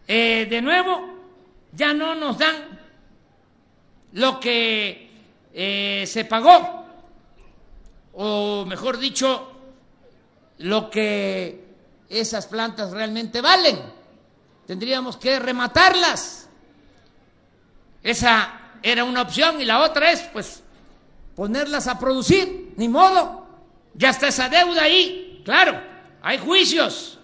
Eh, 0.08 0.46
de 0.50 0.62
nuevo, 0.62 1.14
ya 1.72 1.92
no 1.92 2.16
nos 2.16 2.38
dan 2.38 2.80
lo 4.12 4.40
que 4.40 5.05
eh, 5.58 6.04
se 6.06 6.26
pagó, 6.26 6.84
o 8.12 8.66
mejor 8.66 8.98
dicho, 8.98 9.52
lo 10.58 10.90
que 10.90 11.64
esas 12.10 12.46
plantas 12.46 12.90
realmente 12.90 13.40
valen. 13.40 13.78
Tendríamos 14.66 15.16
que 15.16 15.38
rematarlas. 15.38 16.50
Esa 18.02 18.60
era 18.82 19.04
una 19.04 19.22
opción 19.22 19.58
y 19.58 19.64
la 19.64 19.80
otra 19.80 20.10
es, 20.10 20.20
pues, 20.24 20.62
ponerlas 21.34 21.88
a 21.88 21.98
producir. 21.98 22.74
Ni 22.76 22.90
modo. 22.90 23.46
Ya 23.94 24.10
está 24.10 24.28
esa 24.28 24.50
deuda 24.50 24.82
ahí. 24.82 25.40
Claro, 25.42 25.80
hay 26.20 26.36
juicios. 26.36 27.18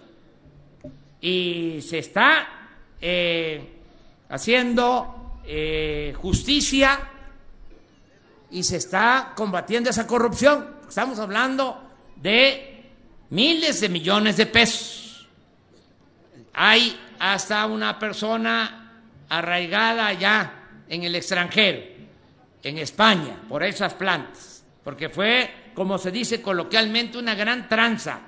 Y 1.21 1.81
se 1.81 1.99
está 1.99 2.47
eh, 2.99 3.79
haciendo 4.27 5.39
eh, 5.45 6.15
justicia 6.19 7.11
y 8.53 8.63
se 8.63 8.77
está 8.77 9.33
combatiendo 9.35 9.89
esa 9.89 10.05
corrupción. 10.05 10.75
Estamos 10.87 11.17
hablando 11.17 11.89
de 12.15 12.91
miles 13.31 13.81
de 13.81 13.89
millones 13.89 14.37
de 14.37 14.45
pesos. 14.45 15.27
Hay 16.53 16.97
hasta 17.17 17.65
una 17.65 17.97
persona 17.97 19.01
arraigada 19.27 20.05
allá 20.05 20.53
en 20.87 21.03
el 21.03 21.15
extranjero, 21.15 21.81
en 22.61 22.77
España, 22.77 23.41
por 23.49 23.63
esas 23.63 23.95
plantas, 23.95 24.63
porque 24.83 25.09
fue, 25.09 25.71
como 25.73 25.97
se 25.97 26.11
dice 26.11 26.39
coloquialmente, 26.39 27.17
una 27.17 27.33
gran 27.33 27.67
tranza, 27.67 28.19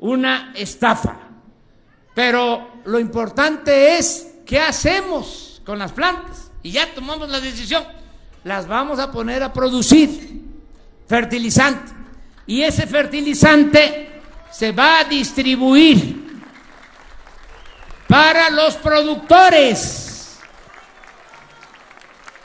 una 0.00 0.52
estafa. 0.56 1.16
Pero 2.12 2.82
lo 2.86 2.98
importante 2.98 3.98
es 3.98 4.34
¿qué 4.44 4.58
hacemos 4.58 5.62
con 5.64 5.78
las 5.78 5.92
plantas? 5.92 6.50
Y 6.64 6.72
ya 6.72 6.92
tomamos 6.92 7.28
la 7.28 7.38
decisión, 7.38 7.84
las 8.44 8.68
vamos 8.68 8.98
a 8.98 9.10
poner 9.10 9.42
a 9.42 9.52
producir 9.52 10.42
fertilizante. 11.08 11.92
Y 12.46 12.62
ese 12.62 12.86
fertilizante 12.86 14.20
se 14.50 14.72
va 14.72 15.00
a 15.00 15.04
distribuir 15.04 16.22
para 18.06 18.50
los 18.50 18.76
productores, 18.76 20.38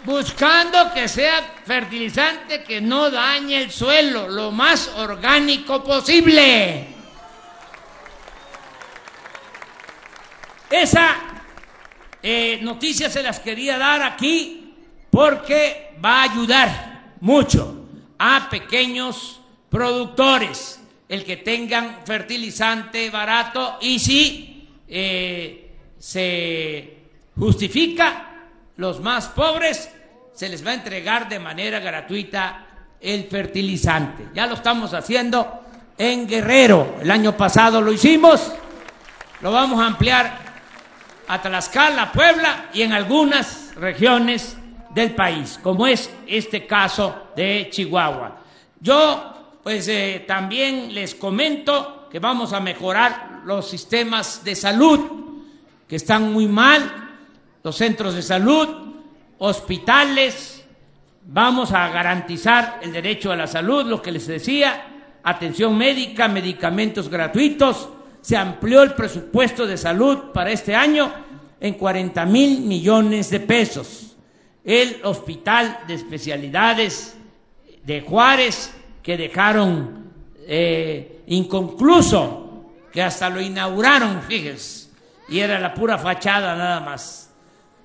buscando 0.05 0.93
que 0.93 1.07
sea 1.09 1.55
fertilizante 1.65 2.63
que 2.63 2.79
no 2.79 3.11
dañe 3.11 3.61
el 3.61 3.71
suelo, 3.71 4.29
lo 4.29 4.51
más 4.51 4.87
orgánico 4.97 5.83
posible. 5.83 6.87
Esa 10.69 11.15
eh, 12.23 12.59
noticias 12.61 13.11
se 13.11 13.21
las 13.21 13.39
quería 13.39 13.77
dar 13.77 14.01
aquí 14.01 14.75
porque 15.09 15.88
va 16.03 16.21
a 16.21 16.23
ayudar 16.23 17.13
mucho 17.21 17.85
a 18.17 18.47
pequeños 18.49 19.39
productores 19.69 20.79
el 21.07 21.23
que 21.23 21.37
tengan 21.37 21.99
fertilizante 22.05 23.09
barato 23.09 23.77
y 23.81 23.99
si 23.99 24.67
eh, 24.87 25.71
se 25.97 26.97
justifica 27.35 28.29
los 28.77 28.99
más 29.01 29.27
pobres 29.27 29.89
se 30.33 30.47
les 30.47 30.65
va 30.65 30.71
a 30.71 30.75
entregar 30.75 31.27
de 31.27 31.39
manera 31.39 31.79
gratuita 31.79 32.65
el 33.01 33.25
fertilizante. 33.25 34.27
Ya 34.33 34.47
lo 34.47 34.55
estamos 34.55 34.93
haciendo 34.93 35.65
en 35.97 36.27
Guerrero. 36.27 36.95
El 37.01 37.11
año 37.11 37.35
pasado 37.35 37.81
lo 37.81 37.91
hicimos. 37.91 38.53
Lo 39.41 39.51
vamos 39.51 39.81
a 39.81 39.87
ampliar 39.87 40.37
a 41.27 41.41
Tlaxcala, 41.41 42.11
Puebla 42.11 42.69
y 42.73 42.83
en 42.83 42.93
algunas 42.93 43.75
regiones 43.75 44.55
del 44.93 45.15
país, 45.15 45.59
como 45.61 45.85
es 45.85 46.09
este 46.27 46.65
caso 46.65 47.29
de 47.35 47.67
Chihuahua. 47.71 48.37
Yo, 48.79 49.59
pues 49.63 49.87
eh, 49.87 50.23
también 50.27 50.93
les 50.93 51.15
comento 51.15 52.07
que 52.09 52.19
vamos 52.19 52.53
a 52.53 52.59
mejorar 52.59 53.41
los 53.45 53.69
sistemas 53.69 54.43
de 54.43 54.55
salud, 54.55 54.99
que 55.87 55.95
están 55.95 56.33
muy 56.33 56.47
mal, 56.47 57.17
los 57.63 57.75
centros 57.75 58.15
de 58.15 58.21
salud, 58.21 58.67
hospitales, 59.37 60.65
vamos 61.25 61.71
a 61.71 61.89
garantizar 61.89 62.79
el 62.81 62.91
derecho 62.91 63.31
a 63.31 63.35
la 63.35 63.47
salud, 63.47 63.85
lo 63.85 64.01
que 64.01 64.11
les 64.11 64.27
decía, 64.27 64.87
atención 65.23 65.77
médica, 65.77 66.27
medicamentos 66.27 67.09
gratuitos, 67.09 67.89
se 68.21 68.35
amplió 68.35 68.83
el 68.83 68.93
presupuesto 68.93 69.65
de 69.65 69.77
salud 69.77 70.31
para 70.33 70.51
este 70.51 70.75
año 70.75 71.11
en 71.59 71.75
40 71.75 72.25
mil 72.25 72.61
millones 72.61 73.29
de 73.29 73.39
pesos. 73.39 74.08
El 74.63 74.99
Hospital 75.03 75.79
de 75.87 75.93
Especialidades 75.93 77.17
de 77.83 78.01
Juárez, 78.01 78.73
que 79.01 79.17
dejaron 79.17 80.11
eh, 80.47 81.23
inconcluso, 81.27 82.65
que 82.91 83.01
hasta 83.01 83.29
lo 83.29 83.41
inauguraron, 83.41 84.21
fíjense, 84.21 84.89
y 85.29 85.39
era 85.39 85.59
la 85.59 85.73
pura 85.73 85.97
fachada 85.97 86.55
nada 86.55 86.79
más. 86.81 87.31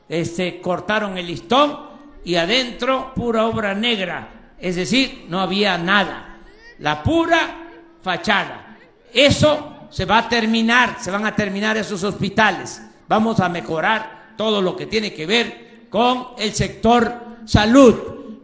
Este, 0.08 0.60
cortaron 0.60 1.16
el 1.16 1.26
listón 1.26 1.78
y 2.24 2.34
adentro 2.34 3.12
pura 3.14 3.46
obra 3.46 3.74
negra, 3.74 4.54
es 4.58 4.76
decir, 4.76 5.26
no 5.28 5.40
había 5.40 5.78
nada, 5.78 6.38
la 6.78 7.02
pura 7.02 7.68
fachada. 8.02 8.76
Eso 9.12 9.88
se 9.90 10.04
va 10.04 10.18
a 10.18 10.28
terminar, 10.28 10.96
se 11.00 11.10
van 11.10 11.24
a 11.24 11.36
terminar 11.36 11.76
esos 11.76 12.02
hospitales. 12.02 12.82
Vamos 13.06 13.40
a 13.40 13.48
mejorar 13.48 14.34
todo 14.36 14.60
lo 14.60 14.74
que 14.74 14.86
tiene 14.86 15.14
que 15.14 15.26
ver 15.26 15.63
con 15.94 16.30
el 16.38 16.52
sector 16.52 17.20
salud. 17.44 17.94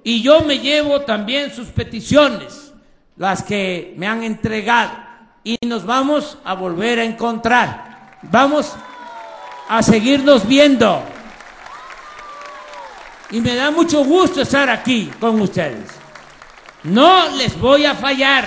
Y 0.04 0.22
yo 0.22 0.42
me 0.42 0.60
llevo 0.60 1.00
también 1.00 1.52
sus 1.52 1.66
peticiones, 1.66 2.72
las 3.16 3.42
que 3.42 3.92
me 3.96 4.06
han 4.06 4.22
entregado, 4.22 4.92
y 5.42 5.58
nos 5.66 5.84
vamos 5.84 6.38
a 6.44 6.54
volver 6.54 7.00
a 7.00 7.04
encontrar. 7.04 8.18
Vamos 8.22 8.72
a 9.68 9.82
seguirnos 9.82 10.46
viendo. 10.46 11.02
Y 13.32 13.40
me 13.40 13.56
da 13.56 13.72
mucho 13.72 14.04
gusto 14.04 14.42
estar 14.42 14.70
aquí 14.70 15.10
con 15.18 15.40
ustedes. 15.40 15.90
No 16.84 17.30
les 17.30 17.58
voy 17.58 17.84
a 17.84 17.96
fallar. 17.96 18.46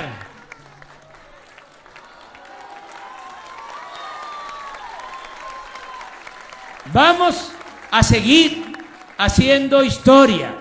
Vamos 6.93 7.51
a 7.91 8.01
seguir 8.01 8.72
haciendo 9.17 9.83
historia. 9.83 10.55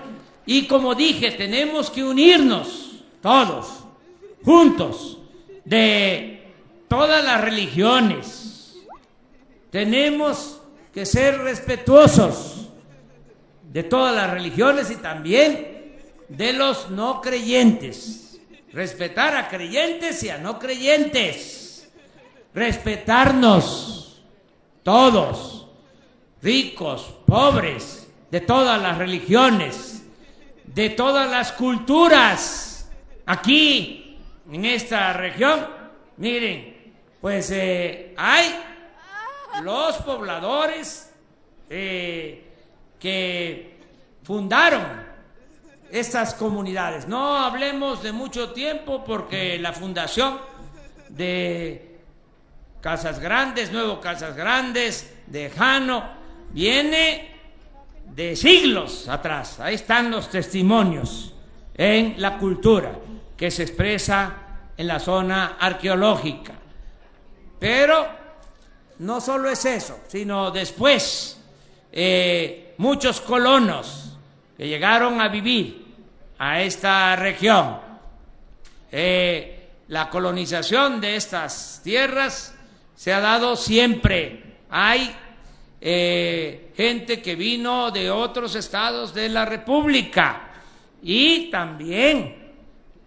Y 0.45 0.67
como 0.67 0.95
dije, 0.95 1.31
tenemos 1.31 1.89
que 1.89 2.03
unirnos 2.03 3.03
todos, 3.21 3.83
juntos, 4.43 5.19
de 5.63 6.51
todas 6.87 7.23
las 7.23 7.41
religiones. 7.41 8.75
Tenemos 9.69 10.59
que 10.93 11.05
ser 11.05 11.39
respetuosos 11.39 12.69
de 13.71 13.83
todas 13.83 14.15
las 14.15 14.29
religiones 14.29 14.91
y 14.91 14.97
también 14.97 15.95
de 16.29 16.53
los 16.53 16.89
no 16.91 17.21
creyentes. 17.21 18.39
Respetar 18.71 19.35
a 19.35 19.47
creyentes 19.47 20.21
y 20.23 20.29
a 20.29 20.37
no 20.37 20.59
creyentes. 20.59 21.89
Respetarnos 22.53 24.21
todos 24.83 25.63
ricos, 26.43 27.13
pobres, 27.25 28.02
de 28.33 28.41
todas 28.41 28.81
las 28.81 28.97
religiones, 28.97 30.03
de 30.65 30.89
todas 30.89 31.29
las 31.29 31.51
culturas. 31.51 32.89
Aquí, 33.27 34.17
en 34.51 34.65
esta 34.65 35.13
región, 35.13 35.67
miren, 36.17 36.93
pues 37.21 37.51
eh, 37.51 38.15
hay 38.17 38.55
los 39.61 39.97
pobladores 39.97 41.13
eh, 41.69 42.43
que 42.99 43.77
fundaron 44.23 44.83
estas 45.91 46.33
comunidades. 46.33 47.07
No 47.07 47.37
hablemos 47.37 48.01
de 48.01 48.13
mucho 48.13 48.51
tiempo 48.51 49.03
porque 49.03 49.59
la 49.59 49.73
fundación 49.73 50.39
de 51.07 51.99
Casas 52.81 53.19
Grandes, 53.19 53.71
Nuevo 53.71 54.01
Casas 54.01 54.35
Grandes, 54.35 55.17
de 55.27 55.51
Jano, 55.51 56.03
viene 56.49 57.32
de 58.15 58.35
siglos 58.35 59.07
atrás. 59.07 59.59
Ahí 59.59 59.75
están 59.75 60.11
los 60.11 60.29
testimonios 60.29 61.33
en 61.75 62.15
la 62.17 62.37
cultura 62.37 62.93
que 63.35 63.49
se 63.49 63.63
expresa 63.63 64.35
en 64.77 64.87
la 64.87 64.99
zona 64.99 65.57
arqueológica. 65.59 66.53
Pero 67.59 68.07
no 68.99 69.19
solo 69.21 69.49
es 69.49 69.65
eso, 69.65 69.99
sino 70.07 70.51
después 70.51 71.39
eh, 71.91 72.73
muchos 72.77 73.21
colonos 73.21 74.17
que 74.57 74.67
llegaron 74.67 75.19
a 75.19 75.29
vivir 75.29 75.85
a 76.37 76.61
esta 76.61 77.15
región. 77.15 77.79
Eh, 78.91 79.69
la 79.87 80.09
colonización 80.09 81.01
de 81.01 81.15
estas 81.15 81.81
tierras 81.83 82.53
se 82.95 83.11
ha 83.11 83.19
dado 83.19 83.55
siempre. 83.55 84.57
Hay 84.69 85.15
eh, 85.85 86.71
gente 86.77 87.21
que 87.21 87.35
vino 87.35 87.91
de 87.91 88.09
otros 88.09 88.55
estados 88.55 89.13
de 89.13 89.27
la 89.27 89.43
República 89.43 90.49
y 91.01 91.51
también 91.51 92.53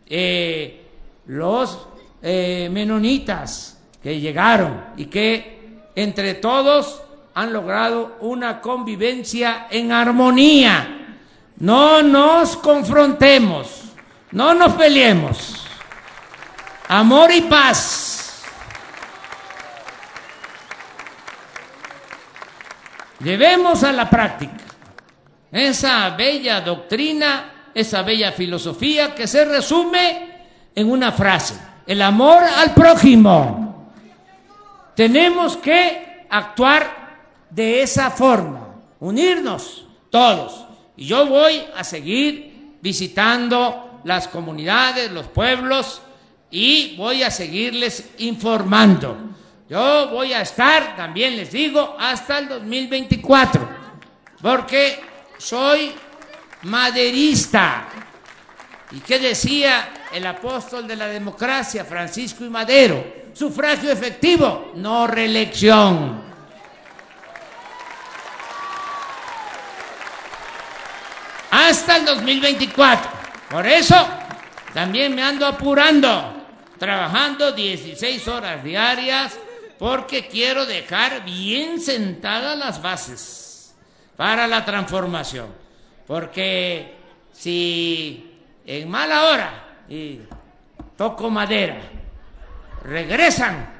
eh, 0.07 0.85
los 1.25 1.89
eh, 2.21 2.69
menonitas 2.71 3.83
que 4.03 4.21
llegaron 4.21 4.89
y 4.99 5.07
que 5.07 5.87
entre 5.95 6.35
todos 6.35 7.01
han 7.33 7.51
logrado 7.51 8.19
una 8.21 8.61
convivencia 8.61 9.69
en 9.71 9.91
armonía. 9.91 11.17
No 11.57 12.03
nos 12.03 12.59
confrontemos, 12.59 13.85
no 14.33 14.53
nos 14.53 14.75
peleemos. 14.75 15.67
Amor 16.89 17.33
y 17.33 17.41
paz. 17.41 18.06
Llevemos 23.21 23.83
a 23.83 23.93
la 23.93 24.09
práctica 24.11 24.67
esa 25.51 26.11
bella 26.11 26.61
doctrina, 26.61 27.71
esa 27.75 28.03
bella 28.03 28.33
filosofía 28.33 29.15
que 29.15 29.27
se 29.27 29.45
resume 29.45 30.37
en 30.75 30.91
una 30.91 31.13
frase, 31.13 31.55
el 31.87 32.03
amor 32.03 32.43
al 32.45 32.75
prójimo. 32.75 33.93
Tenemos 34.95 35.57
que 35.57 36.27
actuar 36.29 37.17
de 37.51 37.83
esa 37.83 38.11
forma, 38.11 38.75
unirnos 39.01 39.87
todos. 40.11 40.67
Y 40.97 41.07
yo 41.07 41.27
voy 41.27 41.63
a 41.77 41.85
seguir 41.85 42.77
visitando 42.83 44.01
las 44.05 44.29
comunidades, 44.29 45.11
los 45.11 45.27
pueblos, 45.27 46.03
y 46.51 46.97
voy 46.97 47.23
a 47.23 47.31
seguirles 47.31 48.11
informando. 48.19 49.17
Yo 49.69 50.09
voy 50.11 50.33
a 50.33 50.43
estar, 50.43 50.95
también 50.95 51.37
les 51.37 51.51
digo, 51.51 51.97
hasta 51.99 52.39
el 52.39 52.49
2024, 52.49 53.69
porque 54.41 55.01
soy 55.39 55.93
maderista. 56.63 57.89
¿Y 58.93 59.01
qué 59.01 59.19
decía 59.19 60.07
el 60.13 60.25
apóstol 60.25 60.87
de 60.87 60.95
la 60.95 61.09
democracia, 61.09 61.85
Francisco 61.85 62.45
y 62.45 62.49
Madero? 62.49 63.05
Sufragio 63.33 63.91
efectivo, 63.91 64.71
no 64.77 65.09
reelección. 65.09 66.23
Hasta 71.51 71.97
el 71.97 72.05
2024. 72.05 73.11
Por 73.51 73.67
eso 73.67 73.97
también 74.73 75.13
me 75.13 75.25
ando 75.25 75.45
apurando, 75.45 76.47
trabajando 76.79 77.51
16 77.51 78.29
horas 78.29 78.63
diarias 78.63 79.37
porque 79.79 80.29
quiero 80.29 80.67
dejar 80.67 81.25
bien 81.25 81.81
sentadas 81.81 82.59
las 82.59 82.81
bases 82.81 83.75
para 84.17 84.47
la 84.47 84.65
transformación. 84.65 85.49
Porque 86.07 86.97
si 87.33 88.41
en 88.65 88.89
mala 88.89 89.25
hora, 89.25 89.65
y 89.89 90.21
toco 90.97 91.31
madera, 91.31 91.81
regresan 92.83 93.75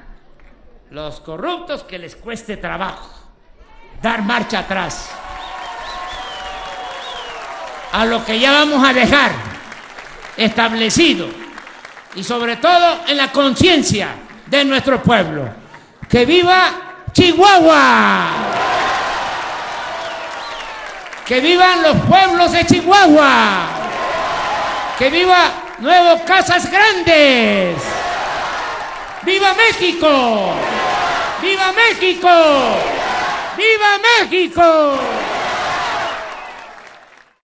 los 0.91 1.19
corruptos 1.19 1.83
que 1.83 1.99
les 1.99 2.15
cueste 2.15 2.57
trabajo 2.57 3.17
dar 4.01 4.21
marcha 4.23 4.59
atrás 4.59 5.09
a 7.91 8.05
lo 8.05 8.23
que 8.23 8.39
ya 8.39 8.51
vamos 8.51 8.87
a 8.87 8.93
dejar 8.93 9.31
establecido 10.35 11.27
y 12.15 12.23
sobre 12.23 12.57
todo 12.57 13.01
en 13.07 13.17
la 13.17 13.31
conciencia 13.31 14.09
de 14.45 14.63
nuestro 14.65 15.01
pueblo. 15.01 15.66
¡Que 16.09 16.25
viva 16.25 16.71
Chihuahua! 17.11 18.27
¡Que 21.25 21.41
vivan 21.41 21.83
los 21.83 21.97
pueblos 22.07 22.51
de 22.53 22.65
Chihuahua! 22.65 23.67
¡Que 24.97 25.09
viva 25.09 25.37
Nuevo 25.79 26.23
Casas 26.23 26.71
Grandes! 26.71 27.75
¡Viva 29.23 29.53
México! 29.53 30.53
¡Viva 31.41 31.73
México! 31.73 32.29
¡Viva 33.57 33.99
México! 34.21 34.97